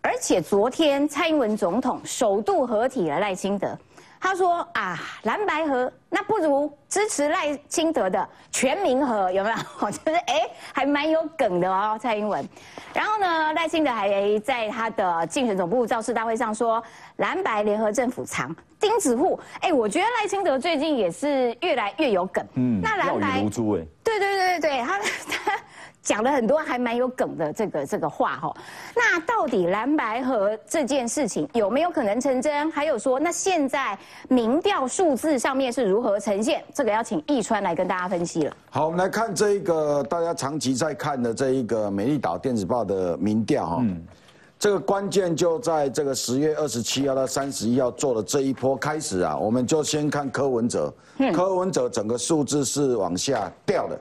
[0.00, 3.76] 而且昨天蔡英文总统首度合体了赖清德，
[4.20, 9.90] 他说啊，蓝白河那不如支持赖清德的全民河，有没有？
[9.90, 12.46] 就是哎，还蛮有梗的哦，蔡英文。
[12.92, 16.82] 然后呢，赖清德还在他的竞选总部造势大会上说，
[17.16, 19.38] 蓝白联合政府长钉子户。
[19.60, 22.44] 哎，我觉得赖清德最近也是越来越有梗。
[22.54, 23.84] 嗯，那蓝白如珠哎。
[24.02, 24.98] 对对对对对，他
[25.44, 25.60] 他。
[26.06, 28.56] 讲了很多还蛮有梗的这个这个话哈，
[28.94, 32.70] 那到底蓝白河这件事情有没有可能成真？
[32.70, 36.62] 还有说，那现在民调数字上面是如何呈现？
[36.72, 38.56] 这个要请易川来跟大家分析了。
[38.70, 43.84] 好，我们来看这一个大家长期在看的这一个美丽岛电子报的民调哈，
[44.60, 50.94] 这个关键就在这个十月二十七号到三十一号做的这一波开始啊，我们就先看柯文哲，
[51.34, 54.00] 柯文哲整个数字是往下掉的。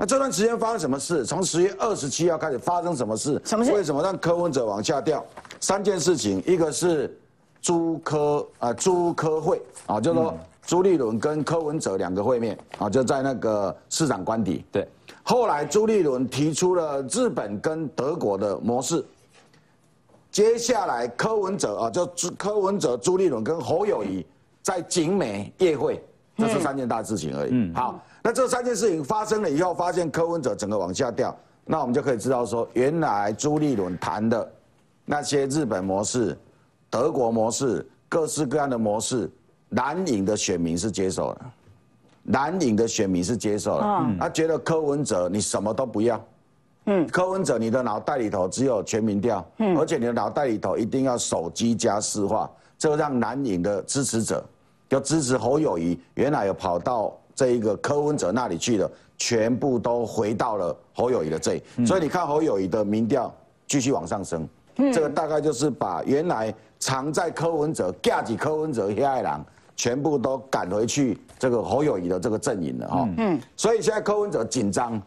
[0.00, 1.24] 那这段时间发生什么事？
[1.24, 3.40] 从十月二十七号开始发生什么事？
[3.44, 3.72] 什么事？
[3.72, 5.24] 为什么让柯文哲往下掉？
[5.60, 7.14] 三件事情，一个是
[7.60, 10.34] 朱科啊朱科会啊，就是说
[10.64, 14.64] 朱立伦跟柯文哲两个会面啊，就在那个市长官邸。
[14.72, 14.88] 对。
[15.22, 19.04] 后来朱立伦提出了日本跟德国的模式。
[20.30, 24.24] 接下来柯文哲啊，就朱柯文哲、朱立伦跟侯友谊
[24.62, 26.02] 在景美夜会，
[26.36, 27.50] 这是三件大事情而已。
[27.52, 27.74] 嗯。
[27.74, 28.00] 好。
[28.22, 34.52] 那这三件事情发生了以后，发现柯文哲整个往下掉，那我们就可以知道说，原来朱立伦谈的
[35.04, 36.36] 那些日本模式、
[36.90, 39.30] 德国模式、各式各样的模式，
[39.68, 41.52] 蓝营的选民是接受了，
[42.24, 46.24] 蓝营的选民是接受了，他觉得柯文哲你什么都不要，
[46.86, 54.44] 嗯，柯文哲你的脑袋里头只有全民调，嗯，而且你的脑袋里头一定要手机加市话，这让蓝营的支持者
[54.88, 57.16] 要支持侯友谊，原来有跑到。
[57.34, 63.30] 这一个柯文哲那里去了，全部都回到了侯友谊的这，所以你看侯友谊的民调
[63.66, 64.48] 继续往上升，
[64.90, 69.44] 这个大概就是把原来藏在柯文哲、架起柯文哲黑爱狼，
[69.76, 73.06] 全部都赶回去这个侯友谊的这个阵营了哈。
[73.18, 74.98] 嗯，所以现在柯文哲紧张，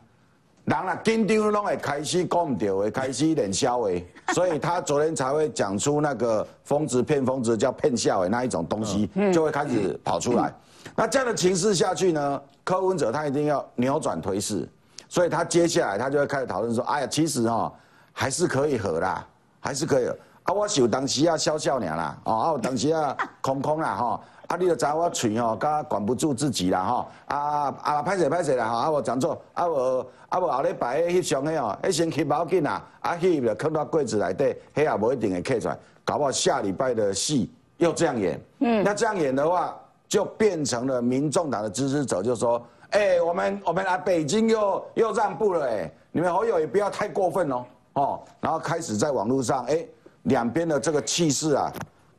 [0.69, 4.05] 人啊紧张拢会开始讲唔掉的，开始冷笑的，
[4.35, 10.53] 所以他昨天才会讲出那个疯子骗疯子叫骗笑的那一种东西，就会开始跑出来。
[10.95, 12.41] 那这样的情势下去呢？
[12.63, 14.69] 柯文哲他一定要扭转颓势，
[15.07, 17.73] 所以他接下来他就会开始讨论说：“哎呀，其实哈
[18.13, 19.25] 还是可以和啦，
[19.59, 20.07] 还是可以。
[20.43, 39.77] 啊，我是有当时啊笑笑俩啦，哦，啊，我当时啊空空啦，吼，啊，你就知我嘴吼，噶管不住自己啦，吼，啊啊，拍势拍势啦，哈，啊，我讲错，啊，无啊无后礼拜迄上个哦，迄先去冇紧啊，啊，去就放到柜子内底，迄也无一定会刻出来，搞不好下礼拜的戏又这样演，嗯，那这样演的话。
[40.09, 49.85] 就变成了民众党的支持者，就说：“哎，我们我们来北京又又让步了，哎，你们侯友也不要太过分哦，哦。”然后开始在网络上，哎，
[50.23, 51.71] 两边的这个气势啊，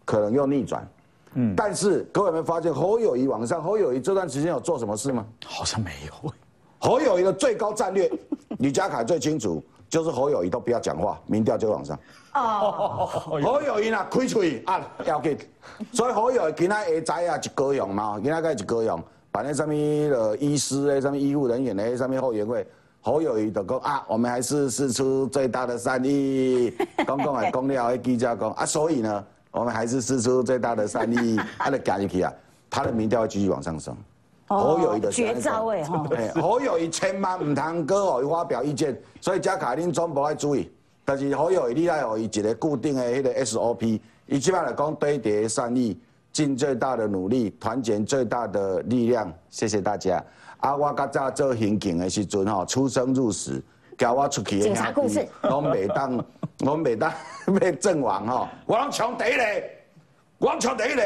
[0.05, 0.89] 可能又逆转。
[1.35, 5.27] 嗯，但是各位有没有发现侯友谊网上侯友谊这段时间有做什么事吗？
[5.45, 6.33] 好像没有。
[6.81, 8.11] 侯友谊的最高战略，
[8.59, 11.97] 李家凯最清楚，就是侯友谊都不要讲话，民调就往上。
[12.35, 13.07] 哦，
[13.43, 15.37] 侯友谊呐，开嘴啊，要紧，
[15.93, 22.67] 所以侯友谊今仔下仔啊，一高雄嘛，今仔个一高雄，办那什么的医师诶，什么医护人员诶，什么后援会，
[23.03, 26.73] 侯友谊就讲啊，我们还是试出最大的善意，
[27.07, 32.33] 公共诶公了诶记者讲啊，所以呢，我们还是试出最大的善意， 啊，就加进去啊，
[32.71, 33.95] 他的民调会继续往上升。
[34.57, 35.85] 好友谊的绝招诶，
[36.35, 40.69] 好友谊千万唔通搁互伊发表意见，所以加凯恁总部要注意。
[41.05, 45.97] 但是好友你爱有伊一个固定的迄个 SOP，伊即摆来讲对迭善意，
[46.33, 49.33] 尽最大的努力，团结最大的力量。
[49.51, 50.23] 谢谢大家。
[50.59, 53.63] 啊，我较早做刑警的时阵吼，出生入死，
[53.97, 56.25] 叫我出去警察故事，我每当
[56.67, 57.13] 我每当
[57.63, 59.45] 要阵亡吼，我拢抢第一个，
[60.39, 61.03] 我抢第一个，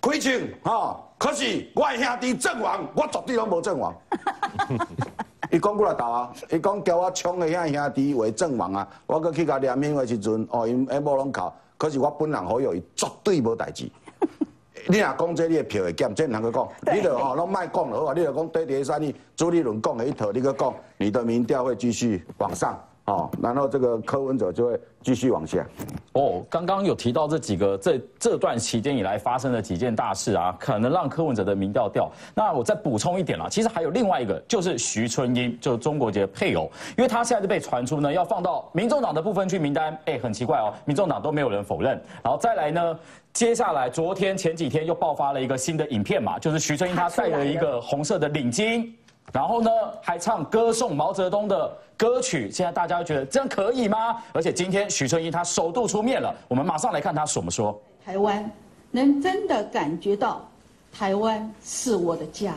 [0.00, 1.03] 开枪吼。
[1.24, 3.94] 可是我兄弟阵亡，我绝对拢无阵亡。
[5.50, 6.30] 伊讲过来斗啊！
[6.50, 8.86] 伊讲叫我冲的遐兄弟为阵亡啊！
[9.06, 13.90] 我搁去甲念名的时阵，哦，因下某拢哭，可是我本人好友，伊绝对无代志。
[14.86, 16.94] 你若讲这，你的票会减，这唔通去讲。
[16.94, 18.12] 你著吼拢卖讲了，好啊！
[18.14, 22.78] 你著讲对第三，你朱立伦讲的一套，你搁讲，你的民调会继续往上。
[23.06, 25.66] 哦，然后这个柯文哲就会继续往下。
[26.14, 32.10] 哦，刚刚有提到这几个这这段期间以来发生的几件大事啊，可能让柯文哲的民调掉。
[32.34, 39.98] 那我再补充一点啦，其实还有另外一个，就是徐春英，就是中国籍配偶，因为他现在就被传出呢要放到民众党的部分去名单。
[40.06, 42.02] 哎，很奇怪哦，民众党都没有人否认。
[42.22, 42.98] 然后再来呢，
[43.34, 48.88] 接下来昨天前几天又爆发了一个新的影片嘛，就是徐春英她戴了一个红色的领巾。
[49.32, 54.22] 然后呢，还唱歌颂毛泽东的歌曲，现在大家觉得这样可以吗？
[54.32, 57.80] 而且今天许春英她首度出面了，我们马上来看她怎么说。
[58.04, 58.48] 台湾
[58.92, 60.48] 能真的感觉到
[60.92, 62.54] 台湾是我的家，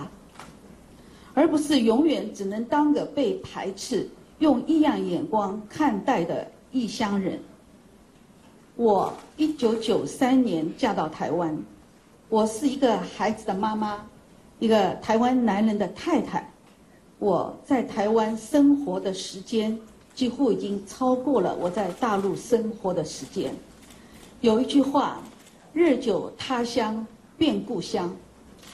[1.33, 7.39] 而不是永远只能当个被排斥、用异样眼光看待的异乡人。
[8.75, 11.57] 我一九九三年嫁到台湾，
[12.29, 14.05] 我是一个孩子的妈妈，
[14.59, 16.47] 一个台湾男人的太太。
[17.19, 19.77] 我在台湾生活的时间
[20.13, 23.53] 几乎已经超过了我在大陆生活的时间。
[24.41, 25.19] 有一句话
[25.73, 27.05] ：“日久他乡
[27.37, 28.15] 变故乡。”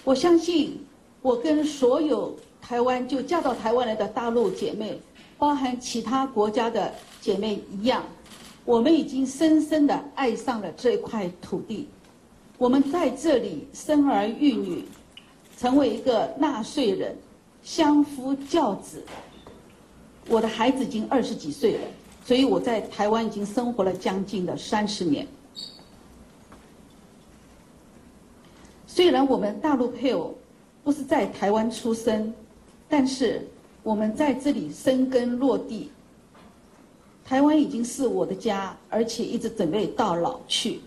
[0.03, 0.77] 我相信，
[1.21, 4.99] 我跟所有台湾就嫁到台湾来的大陆姐妹，
[5.38, 8.03] 包含其他国家的姐妹一样，
[8.65, 11.88] 我们已经深深的爱上了这块土地。
[12.58, 14.84] 我们在这里生儿育女，
[15.58, 17.15] 成为一个纳税人。
[17.63, 19.02] 相夫教子，
[20.28, 21.88] 我的孩子已经二十几岁了，
[22.26, 25.26] 所以我在台湾已经生活了将近的三十年。
[28.86, 30.36] 虽然我们大陆配偶
[30.84, 32.32] 不是在台湾出生，
[32.88, 33.47] 但是
[33.82, 35.89] 我们在这里生根落地。
[37.26, 40.82] 台湾已经是我的家，而且一直准备到老去。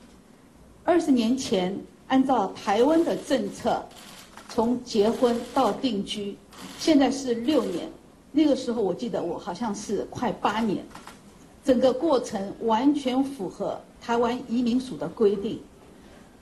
[0.85, 3.83] 二十年前，按照台湾的政策，
[4.49, 6.37] 从结婚到定居。
[6.79, 7.91] 现在是六年，
[8.33, 10.85] 那个时候我记得我好像是快八年，
[11.65, 15.61] 整个过程完全符合台湾移民署的规定。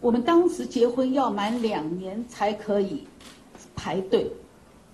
[0.00, 3.04] 我们当时结婚要满两年才可以
[3.74, 4.30] 排队，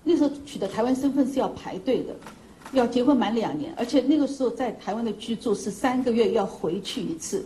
[0.05, 2.15] 那时候取得台湾身份是要排队的，
[2.73, 7.45] 要结婚满两年，而且那个时候在台湾的居住是三个月要回去一次。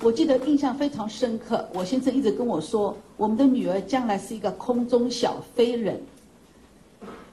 [0.00, 6.02] 我记得印象非常深刻，我先生一直跟我说，我们的女儿将来是一个空中小飞人。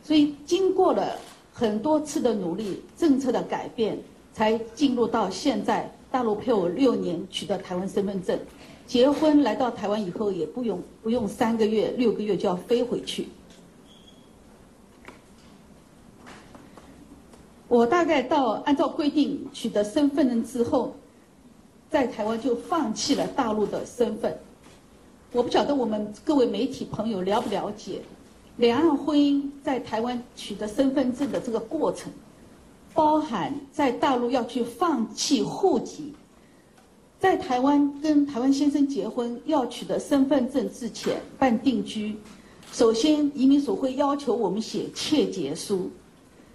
[0.03, 1.17] 所以经过了
[1.51, 3.97] 很多次的努力，政策的改变，
[4.31, 8.37] 才进入到现在大陆配偶六年取得台湾身份证，
[8.85, 13.27] 结婚来到台湾以后也不用不用三个月六个月就要飞回去。
[17.67, 20.93] 我大概到按照规定取得身份证之后，
[21.89, 24.39] 在台湾就放弃了大陆的身份。
[25.31, 28.01] 我不晓得我们各位媒体朋友了不了解。
[28.57, 32.11] 两岸婚姻在台湾取得身份证的这个过程，
[32.93, 36.13] 包含在大陆要去放弃户籍，
[37.19, 42.17] 在台湾跟台湾先生结婚要取得身份证之前办定居，
[42.73, 45.89] 首先移民署会要求我们写切结书，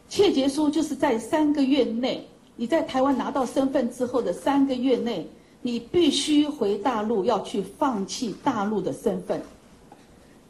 [0.09, 5.27] 切结书就是在三个月内，你在台湾拿到身份之后的三个月内，
[5.67, 9.41] 你必须回大陆要去放弃大陆的身份。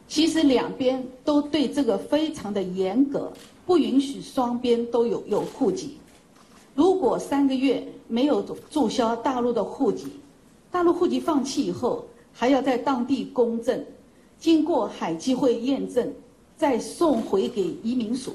[0.08, 3.32] 其实两边都对这个非常的严格，
[3.64, 5.98] 不允许双边都有有户籍。
[6.74, 10.08] 如果三个月没有注销大陆的户籍，
[10.72, 13.84] 大陆户籍放弃以后，还要在当地公证，
[14.40, 16.12] 经过海基会验证，
[16.56, 18.34] 再送回给移民署。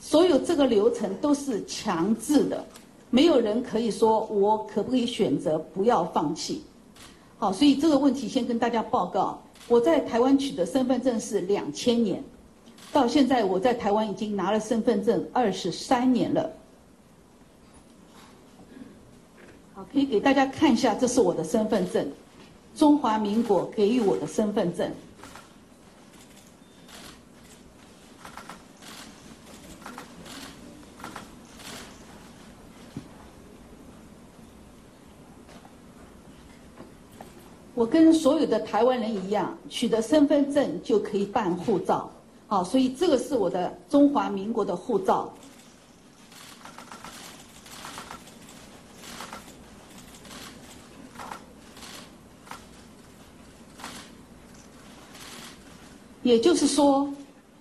[0.00, 2.66] 所有这个流程都是强制的，
[3.10, 6.62] 没有人可以说我可不可以选择不要放弃。
[7.38, 9.40] 好，所以这个问题先跟大家报告。
[9.68, 12.22] 我在台湾取得身份证是两千年，
[12.92, 16.50] 到现在我在台湾已经拿了身份证二十三年了。
[19.74, 22.10] 好，可以给大家看一下，这是我的身份证，
[22.74, 24.90] 中华民国给予我的身份证。
[37.78, 42.10] 我跟所有的台湾人一样，取得身份证就可以办护照，
[42.48, 45.32] 好，所以这个是我的中华民国的护照。
[56.24, 57.08] 也就是说，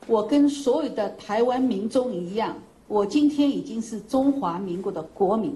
[0.07, 5.55] 我跟所有的台湾民众一样，我今天已经是中华民国的国民，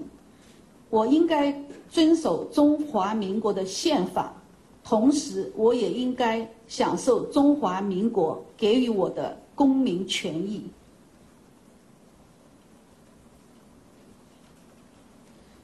[0.88, 1.52] 我应该
[1.90, 4.32] 遵守中华民国的宪法。
[4.84, 10.62] 同时，我也应该享受中华民国给予我的公民权益。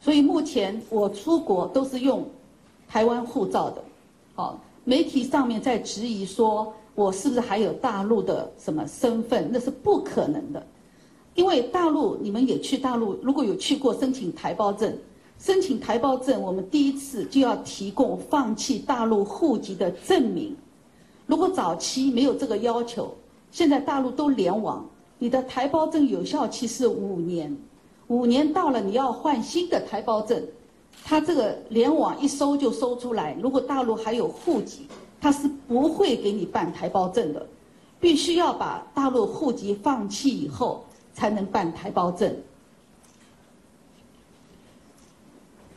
[0.01, 2.27] 所以目前我出国都是用
[2.89, 3.85] 台湾护照的。
[4.35, 9.51] 好，媒体上面在质疑说我是不是还有大陆的什么身份？
[9.53, 10.65] 那是不可能的，
[11.35, 14.97] 因为大陆你们也去大陆，如果有去过申请台胞证。
[15.39, 20.57] 申请台胞证，我们第一次就要提供放弃大陆户籍的证明。
[21.27, 23.15] 如果早期没有这个要求，
[23.53, 24.85] 现在大陆都联网，
[25.19, 27.57] 你的台胞证有效期是五年，
[28.09, 30.43] 五年到了你要换新的台胞证，
[31.05, 34.89] 他这个联网一搜就搜出来，如果大陆还有户籍，
[35.21, 37.47] 他是不会给你办台胞证的，
[38.01, 42.35] 必须要把大陆户籍放弃以后才能办台胞证。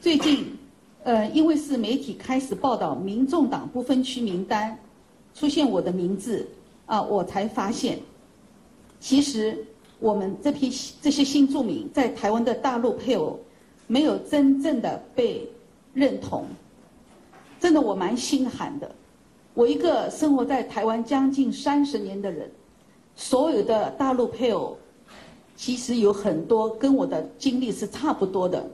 [0.02, 0.58] 最近，
[1.04, 4.76] 呃，因为是媒体开始报道民众党不分区名单
[5.36, 6.48] 出现我的名字，
[6.88, 8.00] 啊，我才发现，
[9.00, 9.64] 其实
[10.00, 13.40] 我们这批这些新住民在台湾的大陆配偶。
[13.88, 15.46] 没有真正的被
[15.94, 16.46] 认同，
[17.60, 18.90] 真的我蛮心寒的。
[19.54, 22.50] 我一个生活在台湾将近三十年的人，
[23.18, 24.78] 所有的大陆配偶，
[25.58, 28.66] 其实有很多跟我的经历是差不多的。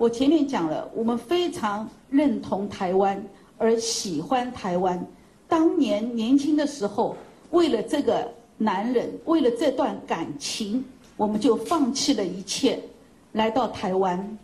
[0.00, 3.22] 我前面讲了，我们非常认同台湾，
[3.58, 5.06] 而喜欢台湾。
[5.46, 7.14] 当年年轻的时候，
[7.50, 8.26] 为了这个
[8.56, 10.82] 男人，为了这段感情，
[11.18, 12.80] 我们就放弃了一切。
[13.32, 14.38] 来到台湾，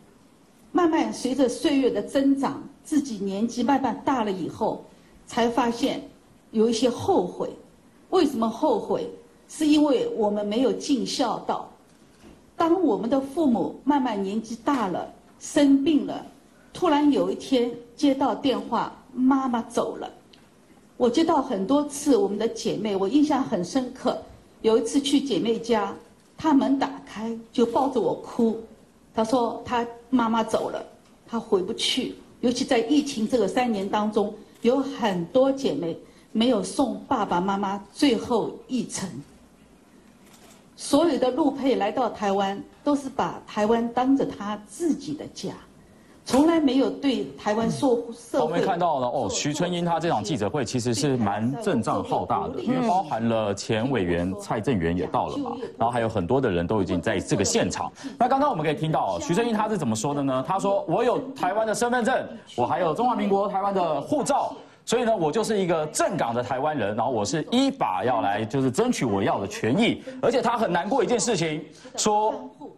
[0.72, 4.84] 慢慢随着岁月的增长，自己年纪慢慢大了以后，
[5.26, 6.07] 才发现
[6.50, 7.48] 有一些后悔。
[8.11, 9.11] 为什么后悔？
[9.48, 11.66] 是因为我们没有尽孝道。
[12.59, 16.24] 当我们的父母慢慢年纪大了，生病了，
[16.72, 20.11] 突然有一天接到电话，妈妈走了。
[20.97, 24.16] 我接到很多次我们的姐妹，我印象很深刻。
[24.62, 25.95] 有一次去姐妹家，
[26.37, 28.59] 她门打开就抱着我哭。
[29.14, 30.84] 她说她妈妈走了，
[31.26, 32.14] 她回不去。
[32.41, 35.97] 尤其在疫情这个三年当中，有很多姐妹
[36.32, 39.09] 没有送爸爸妈妈最后一程。
[40.77, 45.51] 所有的陆配来到台湾，都是把台湾当着他自己的家。
[46.29, 48.45] 从来没有对台湾社社会。
[48.45, 57.91] 我们看到了哦，徐春英他这场记者会其实是蛮阵仗浩大的，因为包含了前委员蔡正元也到了嘛，然后还有很多的人都已经在这个现场。
[58.18, 60.45] 那刚刚我们可以听到哦徐春英他是怎么说的呢？
[60.47, 64.53] 他说：“我有台湾的身份证，我还有中华民国台湾的护照，
[64.87, 66.97] 所以呢，我就是一个正港的台湾人。
[66.97, 70.03] 然后我是依法要来就是争取我要的权益。
[70.22, 71.62] 而且他很难过一件事情，
[71.97, 72.34] 说。”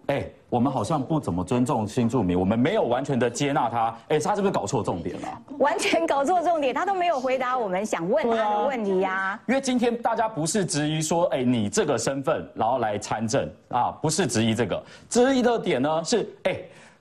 [0.09, 3.95] 哎，我们好像不怎么尊重新住民，我们没有完全的接纳他。
[4.09, 5.29] 哎，他是不是搞错重点了？
[5.59, 9.39] 完全搞错重点，他都没有回答我们想问他的问题呀。
[9.47, 16.57] 因为今天大家不是质疑说，哎，你这个身份然后来参政啊，不是质疑这个，质疑的点呢是，哎。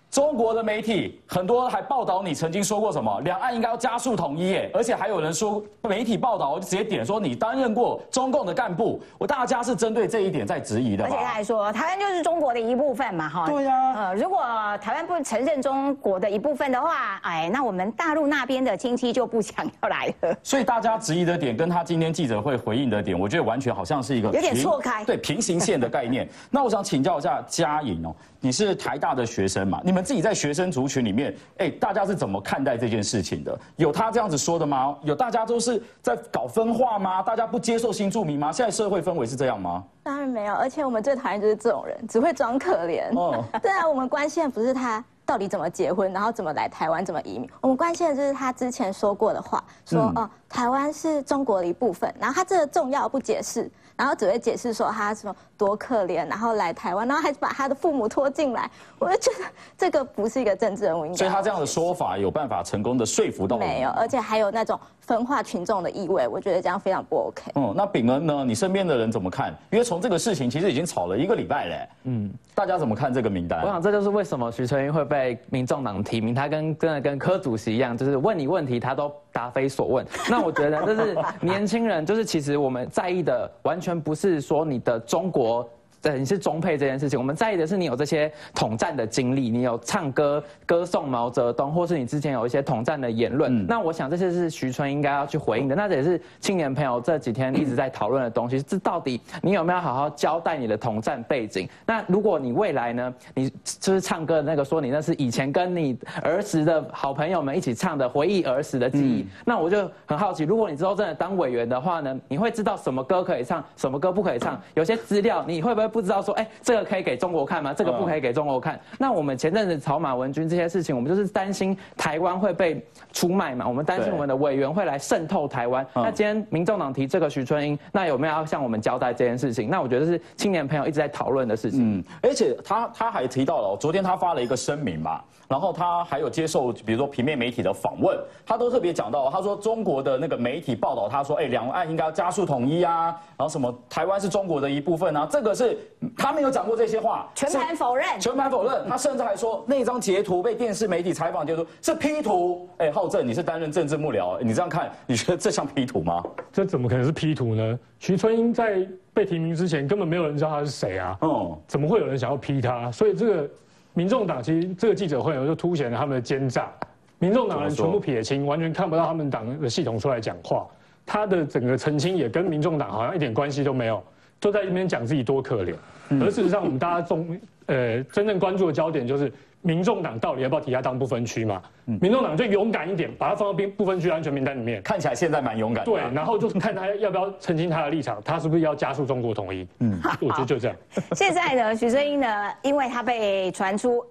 [0.10, 11.04] 中国的媒体很多还报道你曾经说过什么，两岸应该要加速统一，耶，而且还有人说媒体报道，我就直接点说你担任过中共的干部，我大家是针对这一点在质疑的。
[11.04, 13.46] 而且他还说台湾就是中国的一部分嘛，哈。
[13.48, 13.94] 对呀。
[13.96, 14.40] 呃，如果
[14.82, 20.36] 台湾不承认中国的一部分的话，哎，那我们大陆那边的亲戚就不想要来了。
[20.42, 26.28] 所以大家质疑的点跟他今天记者会回应的点，我觉得完全好像是一个有点错开，对平行线的概念。
[26.50, 28.16] 那我想请教一下嘉颖哦。
[28.40, 29.82] 你是台大的学生嘛？
[29.84, 33.60] 你们自己在学生族群里面，哎，大家是怎么看待这件事情的？
[33.78, 34.96] 有他这样子说的吗？
[35.02, 37.24] 有大家都是在搞分化吗？
[37.24, 38.52] 大家不接受新住民吗？
[38.52, 39.84] 现在社会氛围是这样吗？
[40.04, 43.12] 当然没有，而且我们最讨厌就是这种人，只会装可怜。
[43.18, 53.68] 哦， 对啊，我们关心的不是他到底怎么结婚，然后怎么来台湾，怎么移民，我们关心的就是他之前说过的话，说哦，台湾是中国的一部分，然后他这个重要不解释。
[53.98, 58.70] 然后只会解释说他什么多可怜，然后来台湾，然后还把他的父母拖进来，
[59.00, 59.46] 我就觉得
[59.76, 61.18] 这个不是一个政治人物应该。
[61.18, 67.52] 所以他这样的说法有办法成功的说服到没有，而且还有那种分化群众的意味，我觉得这样非常不 OK。
[67.56, 68.46] 嗯，那炳恩呢？
[68.46, 69.52] 你身边的人怎么看？
[69.72, 71.90] 因为从这个事情其实已经吵了一个礼拜嘞。
[72.04, 73.62] 嗯，大家怎么看这个名单？
[73.62, 79.12] 我想这就是为什么徐春英会被民众党提名，他跟真的跟柯主席一样，就是问你问题他都。
[79.38, 85.70] 答非所问， 那我觉得就是年轻人，就是其实我们在意的完全不是说你的中国。
[86.08, 93.68] 对，你是中配这件事情，我们在意的是你有这些统战的经历，你有唱歌歌颂毛泽东，或是你之前有一些统战的言论。
[93.68, 95.76] 那我想这些是徐春应该要去回应的。
[95.76, 98.62] 那这也是青年朋友这几天一直在讨论的东西。
[98.62, 101.68] 这到底你有没有好好交代你的统战背景？
[101.86, 114.58] 那如果你未来呢，你就是唱歌的那个说你那是以前跟你儿时的好朋友们一起唱的回忆儿时的记忆，那我就很好奇，如果你之后真的当委员的话呢，你会知道什么歌可以唱，什么歌不可以唱？
[114.74, 115.97] 有些资料你会不会？
[115.98, 117.74] 不知道说，哎，这个可以给中国看吗？
[117.74, 118.80] 这个不可以给中国看。
[119.00, 122.80] 那我们前阵子草马文君这些事情，我们就是担心台湾会被
[123.12, 123.68] 出卖嘛。
[123.68, 125.84] 我们担心我们的委员会来渗透台湾。
[125.96, 129.72] 那今天民众党提这个徐春英，那有没有要向我们交代这件事情？
[129.72, 131.98] 那我觉得是青年朋友一直在讨论的事情。
[131.98, 135.20] 嗯，而且他他还提到了，昨天他发了一个声明嘛。
[135.48, 145.78] 然后他还有接受，比如说平面媒体的访问，他都特别讲到，他说中国的那个媒体报道，他说，哎，两岸应该要加速统一啊，然后什么台湾是中国的一部分啊，这个是
[146.18, 148.88] 他没有讲过这些话，全盘否认，全盘否认。
[148.88, 152.70] 他甚至还说那张截图被电视媒体采访截图是 P 图。
[152.78, 156.24] 哎，浩正，你是担任政治幕僚，你这样看，你觉得这像 P 图吗？
[156.52, 157.80] 这怎么可能是 P 图呢？
[158.00, 161.18] 徐春英在被提名之前，根本没有人知道他是谁啊。
[161.22, 162.92] 哦，怎么会有人想要 P 他？
[162.92, 163.50] 所以这个
[163.94, 166.72] 民众党其实这个记者会就凸显了他们的奸诈。
[167.20, 170.68] 民众党人全部撇清，完全看不到他们党的系统出来讲话。
[171.04, 174.04] 他的整个澄清也跟民众党好像一点关系都没有，
[174.40, 175.74] 都在一边讲自己多可怜。
[176.22, 179.32] 而事实上，我们大家中呃真正关注的焦点就是
[179.62, 181.62] 民众党到底要不要提他当不分区嘛？
[181.86, 184.82] 民众党就勇敢一点，把他放到兵不分区安全名单里面。
[184.82, 185.84] 看起来现在蛮勇敢。
[185.84, 189.68] 对，然后就是看他要不要澄清他的立场，他是不是要加速中国统一？
[189.80, 190.78] 嗯，我觉得就这样。
[191.12, 192.28] 现在呢，徐正英呢，
[192.62, 194.02] 因为他被传出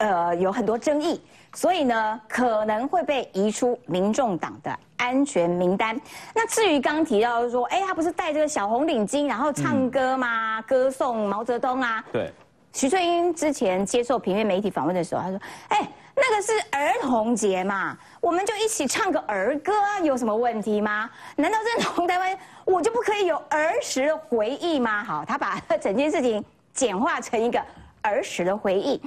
[0.00, 1.22] 呃有很多争议。
[1.54, 6.00] 所以呢，可能会被移出民众党的安全名单。
[6.32, 10.62] 那至于刚提到说，哎，他不是戴这个小红领巾，然后唱歌吗？
[10.62, 12.04] 歌颂毛泽东啊？
[12.12, 12.32] 对。
[12.72, 15.40] 徐翠英之前接受平面媒体访问的时候，他说
[15.70, 19.72] ：“哎，那个是儿童节嘛，我们就一起唱个儿歌，
[20.04, 21.10] 有什么问题吗？
[21.34, 27.60] 难道认同台湾，我就不可以有儿时的回忆吗？”好，他把 整件事情简化成一个
[28.02, 29.02] 儿时的回忆。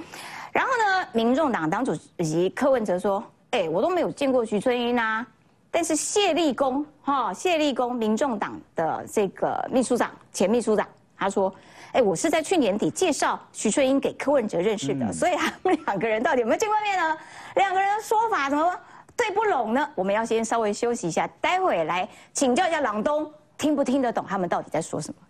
[0.54, 5.26] 然后呢，民众党党主席柯文哲说：“哎，我都没有见过徐春英啊。”
[5.68, 10.86] 但是谢立功，哈，谢立功，民众党的这个秘书长，前秘书长，
[11.18, 11.52] 他说
[11.90, 17.18] ：“哎，我是在去年底介绍徐春英给柯文哲认识的，所以他们两个人到底有没有见过面呢？
[17.56, 18.72] 两个人的说法怎么
[19.16, 19.90] 对不拢呢？
[19.96, 23.28] 我们要先稍微休息一下，待会来请教一下朗东，
[23.58, 25.20] 听不听得懂他们到底在说什么？”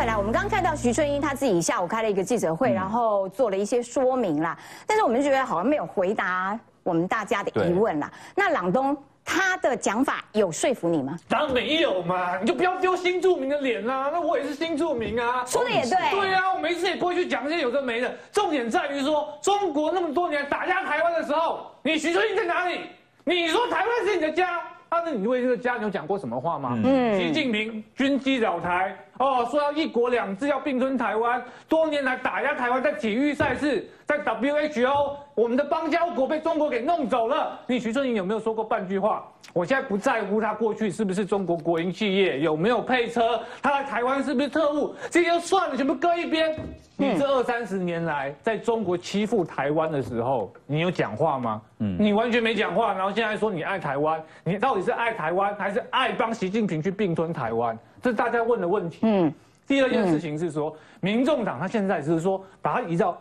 [0.00, 4.56] 回来，我们刚刚看到徐春英他自己下午开了一个记者会，然后做了一些说明啦。
[4.86, 8.10] 但是我们就觉得好像没有回答我们大家的疑问啦。
[8.34, 11.18] 那朗东他的讲法有说服你吗？
[11.28, 14.08] 当然没有嘛，你就不要丢新著名的脸啦。
[14.10, 16.18] 那我也是新著名啊，说的也对。
[16.18, 18.10] 对啊，我每次也不会去讲一些有的没的。
[18.32, 22.86] 重点在于说，中国那么多年打压台湾的时候，你徐春英在哪里？
[23.24, 24.62] 你说台湾是你的家？
[24.90, 26.76] 啊，那你为这个家，你有讲过什么话吗？
[26.84, 37.58] 嗯，习近平军机扰台，哦，说要一国两制，要并吞台湾，多年来打压台湾，在体育赛事，在 WHO，我们的邦交国被中国给弄走了。
[37.66, 39.26] 你徐春莹有没有说过半句话？
[39.54, 46.54] 我现在不在乎他过去是不是中国国营企业，有没有配车，他来台湾是不是特务，这些算了，全部搁一边。
[46.94, 51.62] 你这二三十年来在中国欺负台湾的时候，你有讲话吗？
[51.78, 57.78] 嗯，你完全没讲话，然后现在说你爱台湾，你到底是爱台湾还是爱帮习近平去并吞台湾？
[58.02, 58.98] 这是大家问的问题。
[59.04, 59.32] 嗯，
[59.66, 63.16] 第二件事情是说，民众党他现在只是说把他移到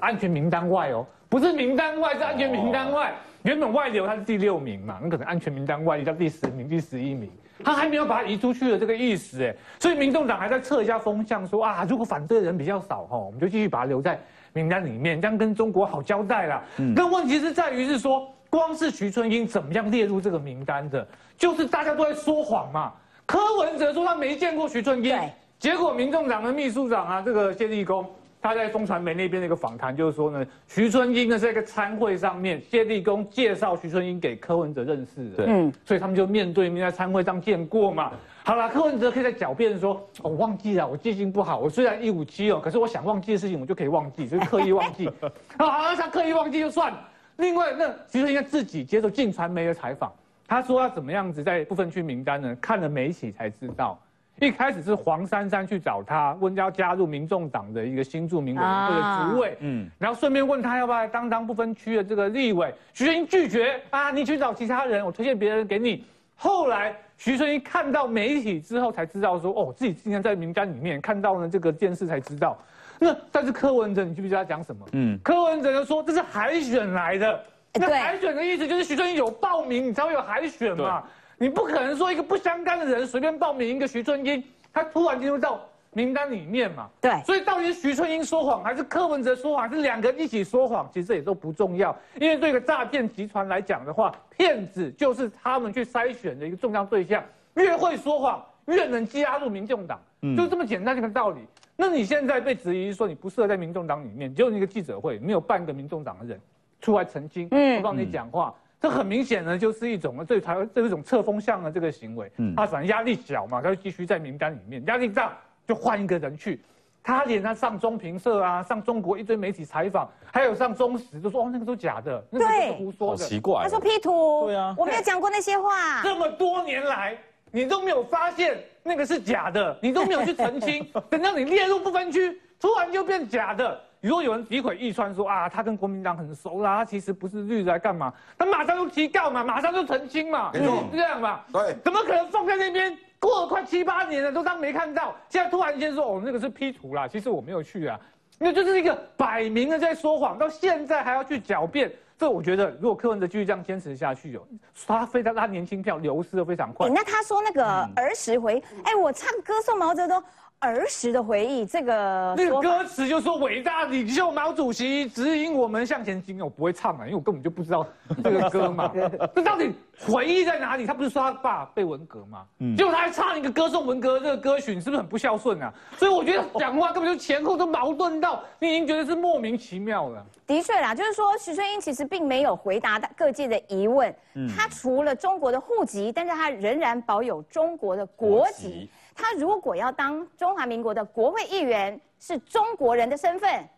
[0.00, 3.12] 安全名单外哦，不是名单外，是安全名单外。
[3.42, 7.28] 原本外流他是第六名嘛，那可能安全名单外移到第十名、第十一名。
[7.64, 14.16] 他还没有把它移出去的这个意思，哎，所以民众党还在测一下风向，说啊，如果反对的人比较少，哈，我们就继续把它留在
[14.52, 16.62] 名单里面，这样跟中国好交代啦。
[16.76, 21.04] 嗯，但问题是在于是说，光是徐春英怎么样列入这个名单的，
[21.36, 22.92] 就是大家都在说谎嘛。
[23.26, 25.18] 柯文哲说他没见过徐春英，
[25.58, 28.08] 结果民众党的秘书长啊，这个谢立功。
[28.44, 38.12] 他在中传媒那边的一个访谈，就是说呢，徐春英呢是在一个参会上面，谢立功介绍徐春英给柯文哲认识的，嗯，所以他们就面对面在参会上见过嘛。
[38.44, 45.08] 好了，柯文哲可以在狡辩说，我忘记了，我记性不好，我虽然一五七哦，可是我想忘记的事情我就可以忘记，就是刻意忘记。
[45.58, 46.92] 好，他刻意忘记就算。
[47.38, 50.12] 另外，那徐春英自己接受进传媒的采访，
[50.46, 52.54] 他说要怎么样子在部分区名单呢？
[52.60, 53.98] 看了媒体才知道。
[54.40, 62.74] 一开始是黄珊珊去找他，问要加入民众党的一个新著名委员会的主委，嗯，然后顺便问他要不要来当当不分区的这个立委。
[62.92, 66.04] 徐春英拒绝啊，你去找其他人，我推荐别人给你。
[66.34, 72.58] 后来徐春英看到媒体之后才知道说，哦，自己今天在名单里面看到了这个电视才知道。
[72.98, 74.84] 那但是柯文哲，你记不记得他讲什么？
[74.92, 77.44] 嗯，柯文哲就说这是海选来的。
[77.74, 81.04] 那海选的意思就是徐春英有报名，你才会有海选嘛。
[81.38, 85.60] 你不可能说一个不相干的人随便报名一个徐春英，他突然进入到
[85.92, 86.88] 名单里面嘛？
[87.00, 87.22] 对。
[87.24, 90.88] 所以到底是徐春英说谎，还是柯文哲说谎，还是两个人一起说谎？
[90.92, 97.22] 其实这也都不重要，因为对一个诈骗集团来讲的话，骗子就是他们去筛选的一个重要对象。
[97.54, 100.00] 越会说谎，越能加入民众党，
[100.36, 101.40] 就这么简单一个道理。
[101.76, 106.40] 那你现在被质疑说你不适合在民众党里面，就那个记者会没有半个民众党的人
[106.80, 108.54] 出来澄清，不帮你讲话。
[108.84, 112.30] 这很明显呢，就是一种对台湾这一种侧风向的这个行为。
[112.36, 116.60] 嗯，他反正压力小嘛，他就继续在名单里面；压力大就换一个人去。
[117.02, 123.62] 他连他上中评社啊，上中国一堆媒体采访，还有上中时，就说哦那个都假的，那个都是胡说的，奇怪。
[123.62, 126.02] 他说 P 图，对啊，我没有讲过那些话。
[126.02, 127.16] 这么多年来，
[127.50, 133.80] 你都没有发现那个是假的，你都没有去澄清， 等到你列入不分区，突然就变假的。
[134.00, 138.12] 如果有人诋毁易川说啊，他跟国民党很熟啦，他其实不是绿的，干嘛？
[138.36, 141.40] 他马上就提告嘛，马上就澄清嘛，没错这样嘛？
[141.50, 142.94] 对，怎么可能放在那边？
[143.18, 145.16] 过了快七八年了，都当没看到。
[145.30, 147.98] 现在突然间说，哦，那个是 P 图啦，其实我没有去啊，
[148.38, 150.36] 那就是一个摆明了在说谎。
[150.36, 154.42] 到现在还要去狡辩，这我觉得，如果柯文哲继续这样坚持下去，哦，
[154.86, 156.90] 他非常他年轻票流失的非常快。
[156.90, 157.64] 那他说那个
[157.96, 160.22] 儿时回，哎，我唱歌送毛泽东。
[160.60, 167.86] 儿时的回忆，这个那个歌词就说伟大领袖毛主席指引我们向前进，我不会唱啊，因为我根本就不知道
[168.22, 168.90] 这个歌嘛。
[169.34, 169.70] 这到底
[170.06, 170.86] 回忆在哪里？
[170.86, 172.46] 他不是说他爸被文革吗？
[172.60, 175.72] 嗯，结果他还唱一个歌颂文革这个歌曲，你是不是很不孝顺啊？
[175.98, 180.24] 所以我觉得讲话根本就前后都矛盾到，你已经觉得是莫名其妙了。
[180.46, 184.14] 的确啦，就是说徐春英其实并没有回答各界的疑问，
[184.56, 188.88] 他除了中国的户籍，但是他仍然保有中国的国籍。
[189.14, 193.68] 他如果要当中华民国的国会议员，是中国人的身份，